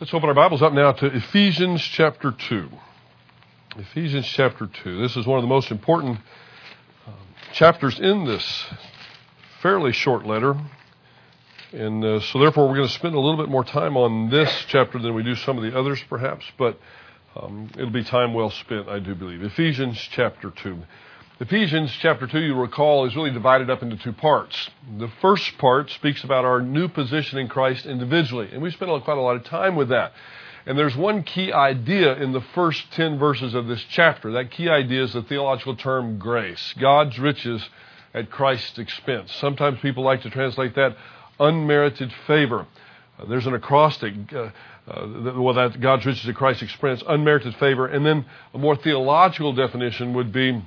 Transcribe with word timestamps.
Let's 0.00 0.14
open 0.14 0.30
our 0.30 0.34
Bibles 0.34 0.62
up 0.62 0.72
now 0.72 0.92
to 0.92 1.14
Ephesians 1.14 1.82
chapter 1.82 2.32
2. 2.32 2.70
Ephesians 3.76 4.26
chapter 4.26 4.66
2. 4.66 4.98
This 4.98 5.14
is 5.14 5.26
one 5.26 5.36
of 5.36 5.42
the 5.42 5.48
most 5.48 5.70
important 5.70 6.20
um, 7.06 7.14
chapters 7.52 8.00
in 8.00 8.24
this 8.24 8.66
fairly 9.60 9.92
short 9.92 10.24
letter. 10.24 10.58
And 11.72 12.02
uh, 12.02 12.20
so, 12.20 12.38
therefore, 12.38 12.66
we're 12.66 12.76
going 12.76 12.88
to 12.88 12.94
spend 12.94 13.14
a 13.14 13.20
little 13.20 13.36
bit 13.36 13.50
more 13.50 13.62
time 13.62 13.98
on 13.98 14.30
this 14.30 14.50
chapter 14.68 14.98
than 14.98 15.12
we 15.12 15.22
do 15.22 15.34
some 15.34 15.58
of 15.58 15.70
the 15.70 15.78
others, 15.78 16.02
perhaps, 16.08 16.46
but 16.56 16.78
um, 17.36 17.68
it'll 17.74 17.90
be 17.90 18.02
time 18.02 18.32
well 18.32 18.48
spent, 18.48 18.88
I 18.88 19.00
do 19.00 19.14
believe. 19.14 19.42
Ephesians 19.42 19.98
chapter 19.98 20.50
2. 20.50 20.78
Ephesians 21.42 21.90
chapter 22.00 22.26
2, 22.26 22.38
you'll 22.38 22.58
recall, 22.58 23.06
is 23.06 23.16
really 23.16 23.30
divided 23.30 23.70
up 23.70 23.82
into 23.82 23.96
two 23.96 24.12
parts. 24.12 24.68
The 24.98 25.08
first 25.22 25.56
part 25.56 25.88
speaks 25.90 26.22
about 26.22 26.44
our 26.44 26.60
new 26.60 26.86
position 26.86 27.38
in 27.38 27.48
Christ 27.48 27.86
individually, 27.86 28.50
and 28.52 28.60
we 28.60 28.70
spent 28.70 28.90
quite 29.04 29.16
a 29.16 29.22
lot 29.22 29.36
of 29.36 29.44
time 29.44 29.74
with 29.74 29.88
that. 29.88 30.12
And 30.66 30.78
there's 30.78 30.94
one 30.94 31.22
key 31.22 31.50
idea 31.50 32.14
in 32.16 32.32
the 32.32 32.42
first 32.42 32.92
10 32.92 33.18
verses 33.18 33.54
of 33.54 33.68
this 33.68 33.82
chapter. 33.88 34.32
That 34.32 34.50
key 34.50 34.68
idea 34.68 35.02
is 35.02 35.14
the 35.14 35.22
theological 35.22 35.76
term 35.76 36.18
grace, 36.18 36.74
God's 36.78 37.18
riches 37.18 37.66
at 38.12 38.30
Christ's 38.30 38.78
expense. 38.78 39.32
Sometimes 39.36 39.80
people 39.80 40.04
like 40.04 40.20
to 40.24 40.30
translate 40.30 40.74
that 40.74 40.94
unmerited 41.38 42.12
favor. 42.26 42.66
Uh, 43.18 43.24
there's 43.24 43.46
an 43.46 43.54
acrostic, 43.54 44.12
uh, 44.34 44.50
uh, 44.86 45.32
well, 45.40 45.54
that 45.54 45.80
God's 45.80 46.04
riches 46.04 46.28
at 46.28 46.34
Christ's 46.34 46.64
expense, 46.64 47.02
unmerited 47.08 47.56
favor. 47.56 47.86
And 47.86 48.04
then 48.04 48.26
a 48.52 48.58
more 48.58 48.76
theological 48.76 49.54
definition 49.54 50.12
would 50.12 50.32
be 50.32 50.62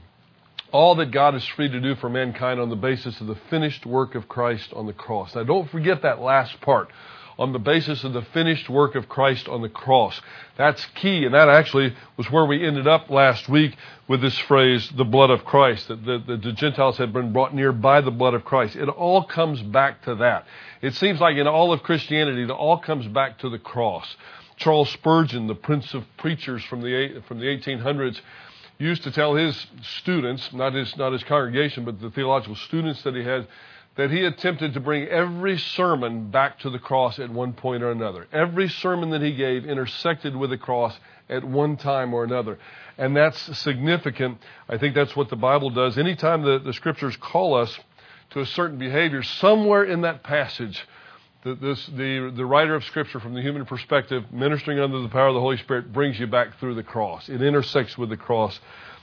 all 0.73 0.95
that 0.95 1.11
God 1.11 1.35
is 1.35 1.45
free 1.45 1.69
to 1.69 1.79
do 1.79 1.95
for 1.95 2.09
mankind 2.09 2.59
on 2.59 2.69
the 2.69 2.75
basis 2.75 3.21
of 3.21 3.27
the 3.27 3.37
finished 3.49 3.85
work 3.85 4.15
of 4.15 4.27
Christ 4.27 4.73
on 4.73 4.87
the 4.87 4.93
cross. 4.93 5.35
Now, 5.35 5.43
don't 5.43 5.69
forget 5.69 6.01
that 6.01 6.19
last 6.19 6.59
part. 6.61 6.89
On 7.37 7.51
the 7.51 7.59
basis 7.59 8.03
of 8.03 8.13
the 8.13 8.21
finished 8.21 8.69
work 8.69 8.93
of 8.95 9.09
Christ 9.09 9.47
on 9.47 9.61
the 9.61 9.69
cross. 9.69 10.19
That's 10.55 10.85
key, 10.95 11.25
and 11.25 11.33
that 11.33 11.49
actually 11.49 11.95
was 12.17 12.29
where 12.29 12.45
we 12.45 12.65
ended 12.65 12.87
up 12.87 13.09
last 13.09 13.49
week 13.49 13.75
with 14.07 14.21
this 14.21 14.37
phrase, 14.37 14.91
the 14.95 15.03
blood 15.03 15.31
of 15.31 15.43
Christ, 15.43 15.87
that 15.87 16.05
the, 16.05 16.19
the, 16.19 16.37
the 16.37 16.51
Gentiles 16.51 16.97
had 16.97 17.11
been 17.11 17.33
brought 17.33 17.55
near 17.55 17.71
by 17.71 18.01
the 18.01 18.11
blood 18.11 18.35
of 18.35 18.45
Christ. 18.45 18.75
It 18.75 18.87
all 18.87 19.23
comes 19.23 19.61
back 19.61 20.03
to 20.03 20.15
that. 20.15 20.45
It 20.81 20.93
seems 20.93 21.19
like 21.19 21.37
in 21.37 21.47
all 21.47 21.73
of 21.73 21.81
Christianity, 21.81 22.43
it 22.43 22.51
all 22.51 22.77
comes 22.77 23.07
back 23.07 23.39
to 23.39 23.49
the 23.49 23.59
cross. 23.59 24.15
Charles 24.57 24.91
Spurgeon, 24.91 25.47
the 25.47 25.55
prince 25.55 25.93
of 25.95 26.03
preachers 26.17 26.63
from 26.65 26.81
the, 26.81 27.23
from 27.27 27.39
the 27.39 27.45
1800s, 27.45 28.19
used 28.77 29.03
to 29.03 29.11
tell 29.11 29.35
his 29.35 29.67
students, 29.99 30.51
not 30.53 30.73
his, 30.73 30.95
not 30.97 31.13
his 31.13 31.23
congregation, 31.23 31.85
but 31.85 31.99
the 32.01 32.11
theological 32.11 32.55
students 32.55 33.01
that 33.03 33.15
he 33.15 33.23
had, 33.23 33.47
that 33.95 34.09
he 34.09 34.25
attempted 34.25 34.73
to 34.73 34.79
bring 34.79 35.07
every 35.07 35.57
sermon 35.57 36.29
back 36.31 36.59
to 36.59 36.69
the 36.69 36.79
cross 36.79 37.19
at 37.19 37.29
one 37.29 37.53
point 37.53 37.83
or 37.83 37.91
another. 37.91 38.27
Every 38.31 38.67
sermon 38.67 39.11
that 39.11 39.21
he 39.21 39.35
gave 39.35 39.65
intersected 39.65 40.35
with 40.35 40.49
the 40.49 40.57
cross 40.57 40.97
at 41.29 41.43
one 41.43 41.77
time 41.77 42.13
or 42.13 42.23
another. 42.23 42.57
And 42.97 43.15
that's 43.15 43.57
significant. 43.59 44.39
I 44.67 44.77
think 44.77 44.95
that's 44.95 45.15
what 45.15 45.29
the 45.29 45.35
Bible 45.35 45.69
does. 45.69 45.97
Anytime 45.97 46.41
the, 46.41 46.59
the 46.59 46.73
scriptures 46.73 47.15
call 47.17 47.55
us 47.55 47.79
to 48.31 48.39
a 48.39 48.45
certain 48.45 48.77
behavior, 48.77 49.21
somewhere 49.23 49.83
in 49.83 50.01
that 50.01 50.23
passage, 50.23 50.87
the, 51.43 51.55
this, 51.55 51.85
the, 51.87 52.31
the 52.35 52.45
writer 52.45 52.75
of 52.75 52.83
Scripture, 52.85 53.19
from 53.19 53.33
the 53.33 53.41
human 53.41 53.65
perspective, 53.65 54.23
ministering 54.31 54.79
under 54.79 54.99
the 54.99 55.09
power 55.09 55.27
of 55.27 55.33
the 55.33 55.39
Holy 55.39 55.57
Spirit, 55.57 55.91
brings 55.91 56.19
you 56.19 56.27
back 56.27 56.59
through 56.59 56.75
the 56.75 56.83
cross. 56.83 57.29
It 57.29 57.41
intersects 57.41 57.97
with 57.97 58.09
the 58.09 58.17
cross 58.17 58.59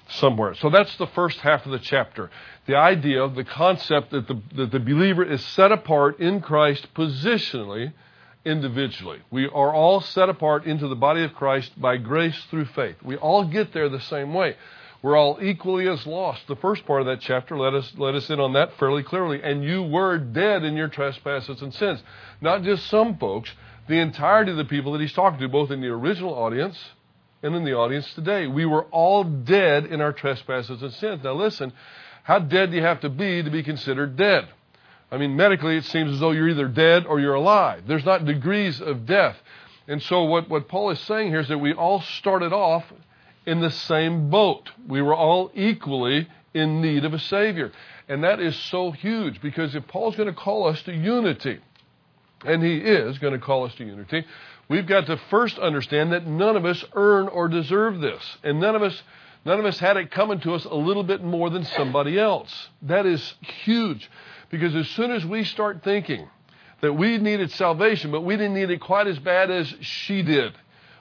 somewhere. 0.08 0.54
So 0.54 0.70
that's 0.70 0.96
the 0.96 1.06
first 1.08 1.38
half 1.40 1.66
of 1.66 1.72
the 1.72 1.78
chapter. 1.78 2.30
The 2.66 2.76
idea, 2.76 3.28
the 3.28 3.44
concept 3.44 4.10
that 4.10 4.26
the, 4.26 4.40
that 4.56 4.72
the 4.72 4.80
believer 4.80 5.24
is 5.24 5.44
set 5.44 5.70
apart 5.70 6.18
in 6.18 6.40
Christ 6.40 6.88
positionally, 6.94 7.92
individually. 8.44 9.20
We 9.30 9.46
are 9.46 9.72
all 9.72 10.00
set 10.00 10.28
apart 10.28 10.64
into 10.64 10.88
the 10.88 10.96
body 10.96 11.22
of 11.22 11.34
Christ 11.34 11.78
by 11.80 11.98
grace 11.98 12.42
through 12.50 12.66
faith. 12.66 12.96
We 13.02 13.16
all 13.16 13.44
get 13.44 13.72
there 13.72 13.88
the 13.88 14.00
same 14.00 14.32
way. 14.32 14.56
We're 15.02 15.16
all 15.16 15.38
equally 15.42 15.88
as 15.88 16.06
lost. 16.06 16.46
The 16.46 16.56
first 16.56 16.84
part 16.84 17.00
of 17.00 17.06
that 17.06 17.20
chapter 17.20 17.56
let 17.56 17.72
us 17.72 17.90
let 17.96 18.14
us 18.14 18.28
in 18.28 18.38
on 18.38 18.52
that 18.52 18.76
fairly 18.78 19.02
clearly. 19.02 19.42
And 19.42 19.64
you 19.64 19.82
were 19.82 20.18
dead 20.18 20.62
in 20.62 20.76
your 20.76 20.88
trespasses 20.88 21.62
and 21.62 21.72
sins. 21.72 22.02
Not 22.40 22.62
just 22.62 22.86
some 22.88 23.16
folks, 23.16 23.50
the 23.88 23.98
entirety 23.98 24.50
of 24.50 24.58
the 24.58 24.64
people 24.66 24.92
that 24.92 25.00
he's 25.00 25.12
talking 25.12 25.40
to, 25.40 25.48
both 25.48 25.70
in 25.70 25.80
the 25.80 25.88
original 25.88 26.34
audience 26.34 26.78
and 27.42 27.54
in 27.54 27.64
the 27.64 27.72
audience 27.72 28.12
today. 28.12 28.46
We 28.46 28.66
were 28.66 28.84
all 28.86 29.24
dead 29.24 29.86
in 29.86 30.02
our 30.02 30.12
trespasses 30.12 30.82
and 30.82 30.92
sins. 30.92 31.24
Now 31.24 31.32
listen, 31.32 31.72
how 32.24 32.38
dead 32.38 32.70
do 32.70 32.76
you 32.76 32.82
have 32.82 33.00
to 33.00 33.08
be 33.08 33.42
to 33.42 33.50
be 33.50 33.62
considered 33.62 34.16
dead? 34.16 34.48
I 35.10 35.16
mean, 35.16 35.34
medically, 35.34 35.76
it 35.76 35.84
seems 35.86 36.12
as 36.12 36.20
though 36.20 36.30
you're 36.30 36.50
either 36.50 36.68
dead 36.68 37.06
or 37.06 37.18
you're 37.18 37.34
alive. 37.34 37.84
There's 37.86 38.04
not 38.04 38.26
degrees 38.26 38.80
of 38.80 39.06
death. 39.06 39.36
And 39.88 40.00
so, 40.02 40.24
what, 40.24 40.48
what 40.48 40.68
Paul 40.68 40.90
is 40.90 41.00
saying 41.00 41.28
here 41.30 41.40
is 41.40 41.48
that 41.48 41.58
we 41.58 41.72
all 41.72 42.00
started 42.00 42.52
off 42.52 42.84
in 43.46 43.60
the 43.60 43.70
same 43.70 44.30
boat. 44.30 44.70
We 44.86 45.02
were 45.02 45.14
all 45.14 45.50
equally 45.54 46.28
in 46.54 46.80
need 46.80 47.04
of 47.04 47.14
a 47.14 47.18
Savior. 47.18 47.72
And 48.08 48.24
that 48.24 48.40
is 48.40 48.56
so 48.56 48.90
huge 48.90 49.40
because 49.40 49.74
if 49.74 49.86
Paul's 49.86 50.16
going 50.16 50.28
to 50.28 50.34
call 50.34 50.66
us 50.66 50.82
to 50.82 50.92
unity, 50.92 51.60
and 52.44 52.62
he 52.62 52.78
is 52.78 53.18
going 53.18 53.32
to 53.32 53.38
call 53.38 53.64
us 53.64 53.74
to 53.76 53.84
unity, 53.84 54.24
we've 54.68 54.86
got 54.86 55.06
to 55.06 55.16
first 55.30 55.58
understand 55.58 56.12
that 56.12 56.26
none 56.26 56.56
of 56.56 56.64
us 56.64 56.84
earn 56.94 57.28
or 57.28 57.48
deserve 57.48 58.00
this. 58.00 58.22
And 58.42 58.60
none 58.60 58.74
of 58.74 58.82
us 58.82 59.02
none 59.44 59.58
of 59.58 59.64
us 59.64 59.78
had 59.78 59.96
it 59.96 60.10
coming 60.10 60.40
to 60.40 60.54
us 60.54 60.64
a 60.64 60.74
little 60.74 61.02
bit 61.02 61.22
more 61.22 61.50
than 61.50 61.64
somebody 61.64 62.18
else. 62.18 62.68
That 62.82 63.06
is 63.06 63.34
huge. 63.40 64.10
Because 64.50 64.74
as 64.74 64.88
soon 64.88 65.12
as 65.12 65.24
we 65.24 65.44
start 65.44 65.82
thinking 65.82 66.28
that 66.80 66.92
we 66.92 67.18
needed 67.18 67.50
salvation, 67.52 68.10
but 68.10 68.22
we 68.22 68.36
didn't 68.36 68.54
need 68.54 68.70
it 68.70 68.80
quite 68.80 69.06
as 69.06 69.18
bad 69.18 69.50
as 69.50 69.72
she 69.80 70.22
did, 70.22 70.52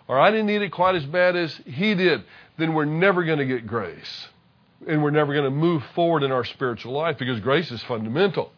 or 0.09 0.19
I 0.19 0.31
didn't 0.31 0.47
need 0.47 0.63
it 0.63 0.71
quite 0.71 0.95
as 0.95 1.05
bad 1.05 1.35
as 1.35 1.55
he 1.65 1.93
did, 1.93 2.23
then 2.57 2.73
we're 2.73 2.85
never 2.85 3.23
going 3.23 3.37
to 3.37 3.45
get 3.45 3.67
grace. 3.67 4.27
And 4.87 5.03
we're 5.03 5.11
never 5.11 5.33
going 5.33 5.45
to 5.45 5.51
move 5.51 5.83
forward 5.93 6.23
in 6.23 6.31
our 6.31 6.43
spiritual 6.43 6.93
life 6.93 7.19
because 7.19 7.39
grace 7.41 7.69
is 7.69 7.83
fundamental. 7.83 8.51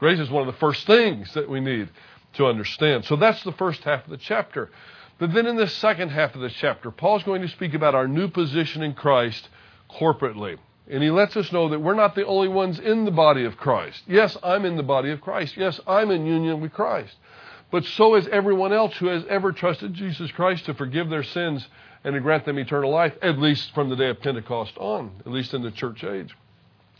Grace 0.00 0.18
is 0.18 0.28
one 0.28 0.46
of 0.46 0.52
the 0.52 0.60
first 0.60 0.86
things 0.86 1.32
that 1.32 1.48
we 1.48 1.60
need 1.60 1.88
to 2.34 2.46
understand. 2.46 3.06
So 3.06 3.16
that's 3.16 3.42
the 3.42 3.52
first 3.52 3.82
half 3.84 4.04
of 4.04 4.10
the 4.10 4.18
chapter. 4.18 4.70
But 5.18 5.32
then 5.32 5.46
in 5.46 5.56
the 5.56 5.66
second 5.66 6.10
half 6.10 6.34
of 6.34 6.42
the 6.42 6.50
chapter, 6.50 6.90
Paul's 6.90 7.22
going 7.22 7.40
to 7.40 7.48
speak 7.48 7.72
about 7.72 7.94
our 7.94 8.06
new 8.06 8.28
position 8.28 8.82
in 8.82 8.92
Christ 8.92 9.48
corporately. 9.90 10.58
And 10.90 11.02
he 11.02 11.10
lets 11.10 11.38
us 11.38 11.50
know 11.52 11.70
that 11.70 11.80
we're 11.80 11.94
not 11.94 12.16
the 12.16 12.26
only 12.26 12.48
ones 12.48 12.78
in 12.78 13.06
the 13.06 13.10
body 13.10 13.44
of 13.44 13.56
Christ. 13.56 14.02
Yes, 14.06 14.36
I'm 14.42 14.66
in 14.66 14.76
the 14.76 14.82
body 14.82 15.10
of 15.10 15.22
Christ. 15.22 15.56
Yes, 15.56 15.80
I'm 15.86 16.10
in 16.10 16.26
union 16.26 16.60
with 16.60 16.74
Christ 16.74 17.16
but 17.70 17.84
so 17.84 18.14
is 18.14 18.26
everyone 18.28 18.72
else 18.72 18.96
who 18.96 19.06
has 19.06 19.24
ever 19.28 19.52
trusted 19.52 19.94
Jesus 19.94 20.30
Christ 20.32 20.64
to 20.66 20.74
forgive 20.74 21.10
their 21.10 21.22
sins 21.22 21.66
and 22.04 22.14
to 22.14 22.20
grant 22.20 22.44
them 22.44 22.58
eternal 22.58 22.90
life, 22.90 23.14
at 23.20 23.38
least 23.38 23.74
from 23.74 23.88
the 23.88 23.96
day 23.96 24.08
of 24.08 24.20
Pentecost 24.20 24.76
on, 24.78 25.10
at 25.26 25.32
least 25.32 25.52
in 25.52 25.62
the 25.62 25.70
church 25.70 26.04
age. 26.04 26.34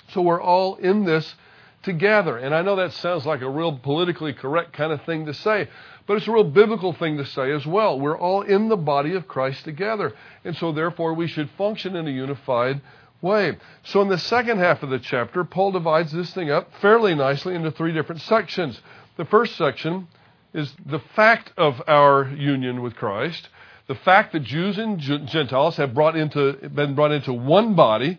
So 0.08 0.22
we're 0.22 0.40
all 0.40 0.76
in 0.76 1.04
this 1.04 1.34
together. 1.82 2.36
And 2.36 2.54
I 2.54 2.62
know 2.62 2.76
that 2.76 2.92
sounds 2.92 3.24
like 3.24 3.40
a 3.40 3.48
real 3.48 3.78
politically 3.78 4.32
correct 4.32 4.72
kind 4.72 4.92
of 4.92 5.02
thing 5.02 5.26
to 5.26 5.34
say, 5.34 5.68
but 6.06 6.16
it's 6.16 6.28
a 6.28 6.32
real 6.32 6.44
biblical 6.44 6.92
thing 6.92 7.18
to 7.18 7.26
say 7.26 7.52
as 7.52 7.66
well. 7.66 7.98
We're 7.98 8.18
all 8.18 8.42
in 8.42 8.68
the 8.68 8.76
body 8.76 9.14
of 9.14 9.28
Christ 9.28 9.64
together. 9.64 10.14
And 10.44 10.56
so 10.56 10.72
therefore 10.72 11.14
we 11.14 11.28
should 11.28 11.50
function 11.56 11.96
in 11.96 12.06
a 12.06 12.10
unified 12.10 12.80
way. 13.20 13.56
So 13.84 14.02
in 14.02 14.08
the 14.08 14.18
second 14.18 14.58
half 14.58 14.82
of 14.82 14.90
the 14.90 14.98
chapter, 14.98 15.44
Paul 15.44 15.72
divides 15.72 16.12
this 16.12 16.32
thing 16.32 16.50
up 16.50 16.70
fairly 16.80 17.14
nicely 17.14 17.54
into 17.54 17.70
three 17.70 17.92
different 17.92 18.22
sections. 18.22 18.80
The 19.16 19.24
first 19.24 19.56
section 19.56 20.08
is 20.54 20.72
the 20.86 21.00
fact 21.14 21.52
of 21.56 21.82
our 21.86 22.28
union 22.28 22.82
with 22.82 22.94
Christ, 22.94 23.48
the 23.86 23.94
fact 23.94 24.32
that 24.32 24.42
Jews 24.42 24.78
and 24.78 24.98
Gentiles 24.98 25.76
have 25.76 25.94
brought 25.94 26.16
into, 26.16 26.52
been 26.68 26.94
brought 26.94 27.12
into 27.12 27.32
one 27.32 27.74
body 27.74 28.18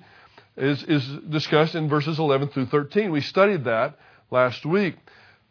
is, 0.57 0.83
is 0.83 1.05
discussed 1.29 1.75
in 1.75 1.89
verses 1.89 2.19
11 2.19 2.49
through 2.49 2.67
13. 2.67 3.11
We 3.11 3.21
studied 3.21 3.65
that 3.65 3.97
last 4.31 4.65
week. 4.65 4.95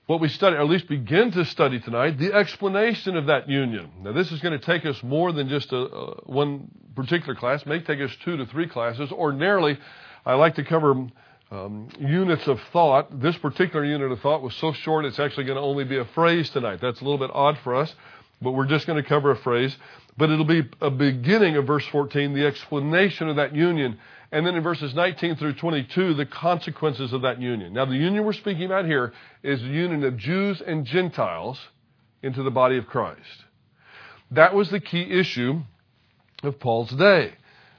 What 0.07 0.21
we 0.21 0.29
study, 0.29 0.57
or 0.57 0.61
at 0.61 0.69
least 0.69 0.89
begin 0.89 1.31
to 1.33 1.45
study 1.45 1.81
tonight, 1.81 2.19
the 2.19 2.33
explanation 2.33 3.17
of 3.17 3.27
that 3.27 3.49
union. 3.49 3.91
Now, 4.01 4.13
this 4.13 4.33
is 4.33 4.41
going 4.41 4.59
to 4.59 4.65
take 4.65 4.87
us 4.87 5.03
more 5.03 5.33
than 5.33 5.51
just 5.51 5.71
a, 5.71 5.77
a 5.77 6.15
one 6.25 6.71
particular 6.97 7.35
class. 7.35 7.61
It 7.63 7.69
may 7.69 7.81
take 7.81 8.01
us 8.01 8.11
two 8.25 8.39
to 8.39 8.47
three 8.47 8.67
classes. 8.67 9.13
Ordinarily, 9.13 9.79
I 10.25 10.35
like 10.35 10.55
to 10.55 10.65
cover 10.65 11.09
um, 11.51 11.89
units 11.99 12.47
of 12.47 12.61
thought. 12.73 13.21
This 13.21 13.37
particular 13.39 13.85
unit 13.85 14.13
of 14.13 14.21
thought 14.21 14.43
was 14.43 14.55
so 14.55 14.73
short 14.73 15.05
it's 15.05 15.19
actually 15.19 15.45
going 15.45 15.57
to 15.57 15.63
only 15.63 15.85
be 15.85 15.99
a 15.99 16.05
phrase 16.05 16.51
tonight. 16.51 16.81
That's 16.81 17.01
a 17.01 17.05
little 17.05 17.19
bit 17.19 17.31
odd 17.33 17.59
for 17.65 17.75
us, 17.75 17.95
but 18.43 18.53
we're 18.53 18.67
just 18.67 18.87
going 18.87 19.03
to 19.03 19.09
cover 19.09 19.31
a 19.31 19.37
phrase. 19.37 19.77
But 20.17 20.31
it'll 20.31 20.45
be 20.45 20.69
a 20.81 20.91
beginning 20.91 21.57
of 21.57 21.67
verse 21.67 21.87
14, 21.87 22.35
the 22.35 22.47
explanation 22.47 23.29
of 23.29 23.37
that 23.37 23.55
union. 23.55 23.99
And 24.31 24.45
then 24.45 24.57
in 24.57 24.63
verses 24.63 24.95
19 24.95 25.37
through 25.37 25.55
22, 25.55 26.15
the 26.15 26.27
consequences 26.27 27.13
of 27.13 27.23
that 27.23 27.41
union. 27.41 27.73
Now, 27.73 27.87
the 27.87 27.97
union 27.97 28.25
we're 28.25 28.33
speaking 28.35 28.65
about 28.65 28.85
here 28.85 29.13
is 29.43 29.61
the 29.61 29.69
union 29.69 30.05
of 30.05 30.17
Jews 30.17 30.61
and 30.61 30.85
Gentiles 30.85 31.59
into 32.23 32.43
the 32.43 32.51
body 32.51 32.77
of 32.77 32.87
Christ. 32.87 33.45
That 34.33 34.55
was 34.55 34.71
the 34.71 34.81
key 34.81 35.03
issue 35.03 35.61
of 36.43 36.61
Paul's 36.61 36.91
day. 36.91 37.35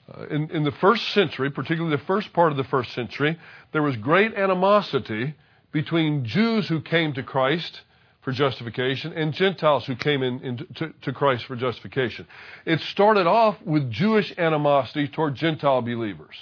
Uh, 0.10 0.26
in, 0.28 0.50
in 0.52 0.64
the 0.64 0.72
first 0.72 1.10
century, 1.10 1.50
particularly 1.52 1.96
the 1.96 2.04
first 2.06 2.34
part 2.34 2.52
of 2.52 2.58
the 2.58 2.64
first 2.64 2.94
century, 2.94 3.38
there 3.74 3.84
was 3.84 3.96
great 3.98 4.34
animosity 4.34 5.36
between 5.72 6.26
Jews 6.26 6.68
who 6.68 6.82
came 6.82 7.14
to 7.14 7.24
Christ 7.24 7.82
for 8.22 8.32
justification 8.32 9.14
and 9.14 9.34
Gentiles 9.34 9.86
who 9.86 9.96
came 9.96 10.24
in, 10.24 10.40
in 10.42 10.58
to, 10.76 10.94
to 11.02 11.14
Christ 11.14 11.46
for 11.46 11.56
justification. 11.56 12.28
It 12.66 12.80
started 12.82 13.28
off 13.28 13.58
with 13.64 13.92
Jewish 13.92 14.34
animosity 14.38 15.08
toward 15.08 15.36
Gentile 15.36 15.82
believers. 15.82 16.36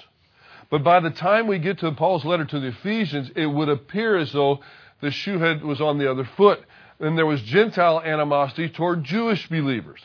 But 0.69 0.83
by 0.83 0.99
the 0.99 1.11
time 1.11 1.47
we 1.47 1.59
get 1.59 1.79
to 1.79 1.91
Paul's 1.91 2.25
letter 2.25 2.45
to 2.45 2.59
the 2.59 2.67
Ephesians, 2.67 3.31
it 3.35 3.45
would 3.45 3.69
appear 3.69 4.17
as 4.17 4.31
though 4.33 4.59
the 5.01 5.11
shoe 5.11 5.39
head 5.39 5.63
was 5.63 5.79
on 5.79 5.97
the 5.97 6.09
other 6.09 6.25
foot. 6.35 6.59
And 6.99 7.17
there 7.17 7.25
was 7.25 7.41
Gentile 7.43 8.01
animosity 8.01 8.69
toward 8.69 9.03
Jewish 9.03 9.47
believers. 9.47 10.01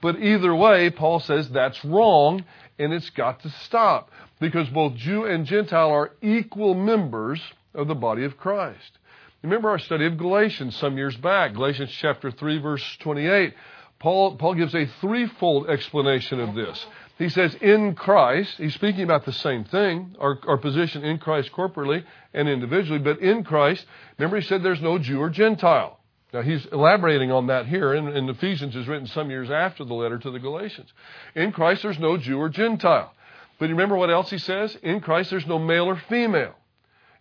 But 0.00 0.20
either 0.20 0.54
way, 0.54 0.90
Paul 0.90 1.20
says 1.20 1.50
that's 1.50 1.84
wrong 1.84 2.44
and 2.78 2.92
it's 2.92 3.10
got 3.10 3.40
to 3.40 3.50
stop 3.64 4.10
because 4.40 4.68
both 4.68 4.94
Jew 4.94 5.24
and 5.24 5.46
Gentile 5.46 5.90
are 5.90 6.12
equal 6.22 6.74
members 6.74 7.40
of 7.74 7.88
the 7.88 7.94
body 7.94 8.24
of 8.24 8.36
Christ. 8.36 8.98
Remember 9.42 9.70
our 9.70 9.78
study 9.78 10.06
of 10.06 10.18
Galatians 10.18 10.76
some 10.76 10.96
years 10.96 11.16
back, 11.16 11.54
Galatians 11.54 11.90
chapter 11.90 12.30
3 12.30 12.58
verse 12.58 12.96
28. 13.00 13.54
Paul, 13.98 14.36
Paul 14.36 14.54
gives 14.54 14.74
a 14.74 14.86
threefold 15.00 15.70
explanation 15.70 16.40
of 16.40 16.54
this. 16.54 16.84
He 17.18 17.30
says, 17.30 17.54
in 17.62 17.94
Christ, 17.94 18.58
he's 18.58 18.74
speaking 18.74 19.04
about 19.04 19.24
the 19.24 19.32
same 19.32 19.64
thing, 19.64 20.16
our, 20.20 20.38
our 20.46 20.58
position 20.58 21.02
in 21.02 21.18
Christ 21.18 21.50
corporately 21.50 22.04
and 22.34 22.46
individually, 22.46 22.98
but 22.98 23.20
in 23.20 23.42
Christ, 23.42 23.86
remember 24.18 24.38
he 24.38 24.46
said 24.46 24.62
there's 24.62 24.82
no 24.82 24.98
Jew 24.98 25.20
or 25.20 25.30
Gentile. 25.30 25.98
Now 26.36 26.42
he's 26.42 26.66
elaborating 26.66 27.32
on 27.32 27.46
that 27.46 27.64
here, 27.64 27.94
and, 27.94 28.10
and 28.10 28.28
Ephesians 28.28 28.76
is 28.76 28.86
written 28.86 29.06
some 29.06 29.30
years 29.30 29.50
after 29.50 29.86
the 29.86 29.94
letter 29.94 30.18
to 30.18 30.30
the 30.30 30.38
Galatians. 30.38 30.92
In 31.34 31.50
Christ 31.50 31.82
there's 31.82 31.98
no 31.98 32.18
Jew 32.18 32.38
or 32.38 32.50
Gentile. 32.50 33.14
But 33.58 33.70
remember 33.70 33.96
what 33.96 34.10
else 34.10 34.28
he 34.28 34.36
says? 34.36 34.76
In 34.82 35.00
Christ 35.00 35.30
there's 35.30 35.46
no 35.46 35.58
male 35.58 35.86
or 35.86 35.96
female. 35.96 36.54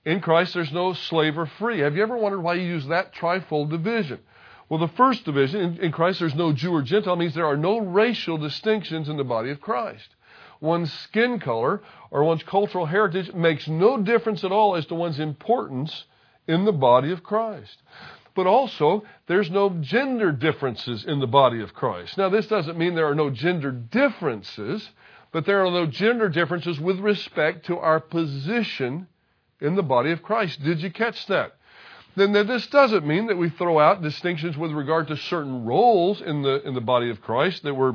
In 0.03 0.19
Christ 0.19 0.53
there's 0.53 0.73
no 0.73 0.91
slave 0.91 1.37
or 1.37 1.45
free. 1.45 1.79
Have 1.79 1.95
you 1.95 2.03
ever 2.03 2.17
wondered 2.17 2.41
why 2.41 2.55
you 2.55 2.63
use 2.63 2.87
that 2.87 3.15
trifold 3.15 3.69
division? 3.69 4.19
Well, 4.67 4.81
the 4.81 4.93
first 4.97 5.23
division, 5.23 5.61
in, 5.61 5.77
in 5.77 5.91
Christ 5.93 6.19
there's 6.19 6.35
no 6.35 6.51
Jew 6.51 6.73
or 6.73 6.81
Gentile, 6.81 7.15
means 7.15 7.35
there 7.35 7.45
are 7.45 7.55
no 7.55 7.79
racial 7.79 8.37
distinctions 8.37 9.07
in 9.07 9.15
the 9.15 9.23
body 9.23 9.49
of 9.49 9.61
Christ. 9.61 10.09
One's 10.59 10.91
skin 10.91 11.39
color 11.39 11.81
or 12.11 12.25
one's 12.25 12.43
cultural 12.43 12.85
heritage 12.85 13.33
makes 13.33 13.65
no 13.65 13.97
difference 13.97 14.43
at 14.43 14.51
all 14.51 14.75
as 14.75 14.85
to 14.87 14.95
one's 14.95 15.21
importance 15.21 16.03
in 16.49 16.65
the 16.65 16.73
body 16.73 17.13
of 17.13 17.23
Christ. 17.23 17.81
But 18.35 18.47
also, 18.47 19.03
there's 19.27 19.49
no 19.49 19.69
gender 19.69 20.31
differences 20.31 21.05
in 21.05 21.19
the 21.19 21.27
body 21.27 21.61
of 21.61 21.73
Christ. 21.73 22.17
Now, 22.17 22.29
this 22.29 22.47
doesn't 22.47 22.77
mean 22.77 22.93
there 22.93 23.09
are 23.09 23.15
no 23.15 23.29
gender 23.29 23.71
differences, 23.71 24.89
but 25.31 25.45
there 25.45 25.65
are 25.65 25.71
no 25.71 25.85
gender 25.85 26.29
differences 26.29 26.79
with 26.79 26.99
respect 26.99 27.65
to 27.67 27.77
our 27.77 27.99
position 27.99 29.07
in 29.61 29.75
the 29.75 29.83
body 29.83 30.11
of 30.11 30.21
Christ. 30.21 30.61
Did 30.63 30.81
you 30.81 30.91
catch 30.91 31.25
that? 31.27 31.53
then 32.15 32.31
this 32.31 32.67
doesn't 32.67 33.05
mean 33.05 33.27
that 33.27 33.37
we 33.37 33.49
throw 33.49 33.77
out 33.77 34.01
distinctions 34.01 34.57
with 34.57 34.71
regard 34.71 35.07
to 35.07 35.17
certain 35.17 35.65
roles 35.65 36.21
in 36.21 36.41
the 36.41 36.65
in 36.65 36.73
the 36.73 36.81
body 36.81 37.09
of 37.09 37.21
Christ 37.21 37.63
that 37.63 37.73
were 37.73 37.93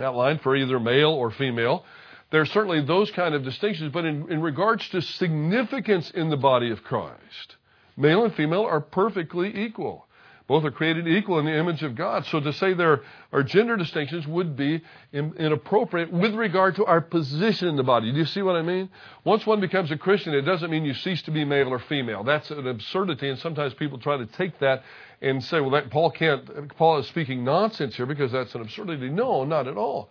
outlined 0.00 0.40
for 0.40 0.56
either 0.56 0.80
male 0.80 1.10
or 1.10 1.30
female. 1.30 1.84
There 2.30 2.40
are 2.40 2.46
certainly 2.46 2.80
those 2.80 3.10
kind 3.10 3.34
of 3.34 3.44
distinctions, 3.44 3.92
but 3.92 4.04
in, 4.04 4.30
in 4.32 4.40
regards 4.40 4.88
to 4.88 5.00
significance 5.02 6.10
in 6.10 6.30
the 6.30 6.36
body 6.36 6.70
of 6.70 6.82
Christ, 6.82 7.56
male 7.96 8.24
and 8.24 8.34
female 8.34 8.62
are 8.62 8.80
perfectly 8.80 9.64
equal. 9.64 10.06
Both 10.46 10.64
are 10.66 10.70
created 10.70 11.08
equal 11.08 11.38
in 11.38 11.46
the 11.46 11.56
image 11.56 11.82
of 11.82 11.94
God. 11.94 12.26
So 12.26 12.38
to 12.38 12.52
say 12.52 12.74
there 12.74 13.00
are 13.32 13.42
gender 13.42 13.78
distinctions 13.78 14.26
would 14.26 14.56
be 14.56 14.82
inappropriate 15.12 16.12
with 16.12 16.34
regard 16.34 16.76
to 16.76 16.84
our 16.84 17.00
position 17.00 17.68
in 17.68 17.76
the 17.76 17.82
body. 17.82 18.12
Do 18.12 18.18
you 18.18 18.26
see 18.26 18.42
what 18.42 18.54
I 18.54 18.60
mean? 18.60 18.90
Once 19.24 19.46
one 19.46 19.60
becomes 19.60 19.90
a 19.90 19.96
Christian, 19.96 20.34
it 20.34 20.42
doesn't 20.42 20.70
mean 20.70 20.84
you 20.84 20.92
cease 20.92 21.22
to 21.22 21.30
be 21.30 21.46
male 21.46 21.68
or 21.68 21.78
female. 21.78 22.24
That's 22.24 22.50
an 22.50 22.66
absurdity, 22.66 23.30
and 23.30 23.38
sometimes 23.38 23.72
people 23.72 23.98
try 23.98 24.18
to 24.18 24.26
take 24.26 24.58
that 24.58 24.82
and 25.22 25.42
say, 25.42 25.60
well, 25.60 25.70
that 25.70 25.88
Paul 25.88 26.10
can't, 26.10 26.76
Paul 26.76 26.98
is 26.98 27.06
speaking 27.06 27.42
nonsense 27.42 27.96
here 27.96 28.04
because 28.04 28.30
that's 28.30 28.54
an 28.54 28.60
absurdity. 28.60 29.08
No, 29.08 29.44
not 29.44 29.66
at 29.66 29.78
all. 29.78 30.10